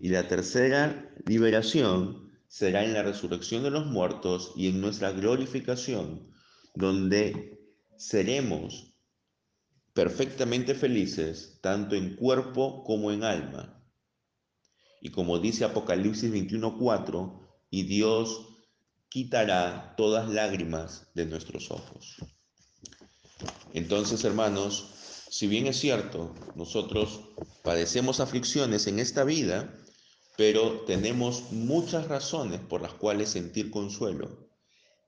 Y 0.00 0.08
la 0.08 0.26
tercera 0.26 1.14
liberación 1.26 2.32
será 2.48 2.84
en 2.84 2.92
la 2.92 3.02
resurrección 3.02 3.62
de 3.62 3.70
los 3.70 3.86
muertos 3.86 4.52
y 4.56 4.68
en 4.68 4.80
nuestra 4.80 5.12
glorificación, 5.12 6.30
donde 6.74 7.60
seremos 7.96 8.94
perfectamente 9.92 10.74
felices, 10.74 11.58
tanto 11.62 11.94
en 11.94 12.16
cuerpo 12.16 12.82
como 12.84 13.12
en 13.12 13.22
alma. 13.22 13.83
Y 15.04 15.10
como 15.10 15.38
dice 15.38 15.66
Apocalipsis 15.66 16.32
21:4, 16.32 17.38
y 17.68 17.82
Dios 17.82 18.48
quitará 19.10 19.92
todas 19.98 20.30
lágrimas 20.30 21.08
de 21.14 21.26
nuestros 21.26 21.70
ojos. 21.70 22.16
Entonces, 23.74 24.24
hermanos, 24.24 25.26
si 25.28 25.46
bien 25.46 25.66
es 25.66 25.78
cierto, 25.78 26.34
nosotros 26.54 27.20
padecemos 27.62 28.20
aflicciones 28.20 28.86
en 28.86 28.98
esta 28.98 29.24
vida, 29.24 29.76
pero 30.38 30.86
tenemos 30.86 31.52
muchas 31.52 32.08
razones 32.08 32.60
por 32.60 32.80
las 32.80 32.94
cuales 32.94 33.28
sentir 33.28 33.70
consuelo 33.70 34.48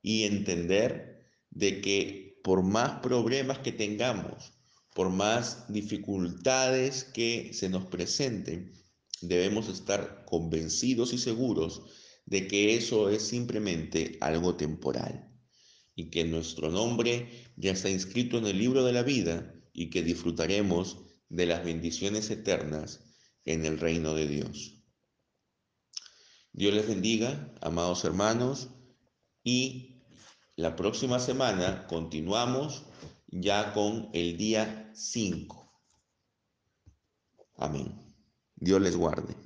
y 0.03 0.25
entender 0.25 1.27
de 1.49 1.81
que 1.81 2.39
por 2.45 2.63
más 2.63 3.01
problemas 3.01 3.61
que 3.61 3.73
tengamos, 3.73 4.53
por 4.95 5.09
más 5.09 5.73
dificultades 5.73 7.05
que 7.05 7.55
se 7.55 7.71
nos 7.71 7.87
presenten, 7.87 8.77
debemos 9.27 9.69
estar 9.69 10.25
convencidos 10.25 11.13
y 11.13 11.19
seguros 11.19 11.83
de 12.25 12.49
que 12.49 12.75
eso 12.75 13.09
es 13.09 13.23
simplemente 13.23 14.19
algo 14.21 14.57
temporal 14.57 15.33
y 15.95 16.11
que 16.11 16.25
nuestro 16.25 16.71
nombre 16.71 17.31
ya 17.57 17.73
está 17.73 17.89
inscrito 17.89 18.39
en 18.39 18.47
el 18.47 18.59
libro 18.59 18.85
de 18.85 18.93
la 18.93 19.03
vida 19.03 19.55
y 19.73 19.91
que 19.91 20.03
disfrutaremos 20.03 20.99
de 21.29 21.47
las 21.47 21.65
bendiciones 21.65 22.31
eternas 22.31 23.05
en 23.45 23.65
el 23.65 23.79
reino 23.79 24.15
de 24.15 24.27
Dios. 24.27 24.83
Dios 26.53 26.75
les 26.75 26.87
bendiga, 26.87 27.55
amados 27.61 28.05
hermanos, 28.05 28.71
y 29.45 30.03
la 30.57 30.75
próxima 30.75 31.19
semana 31.19 31.87
continuamos 31.87 32.85
ya 33.29 33.73
con 33.73 34.11
el 34.13 34.37
día 34.37 34.91
5. 34.95 35.83
Amén. 37.57 38.06
Dios 38.57 38.81
les 38.81 38.97
guarde. 38.97 39.46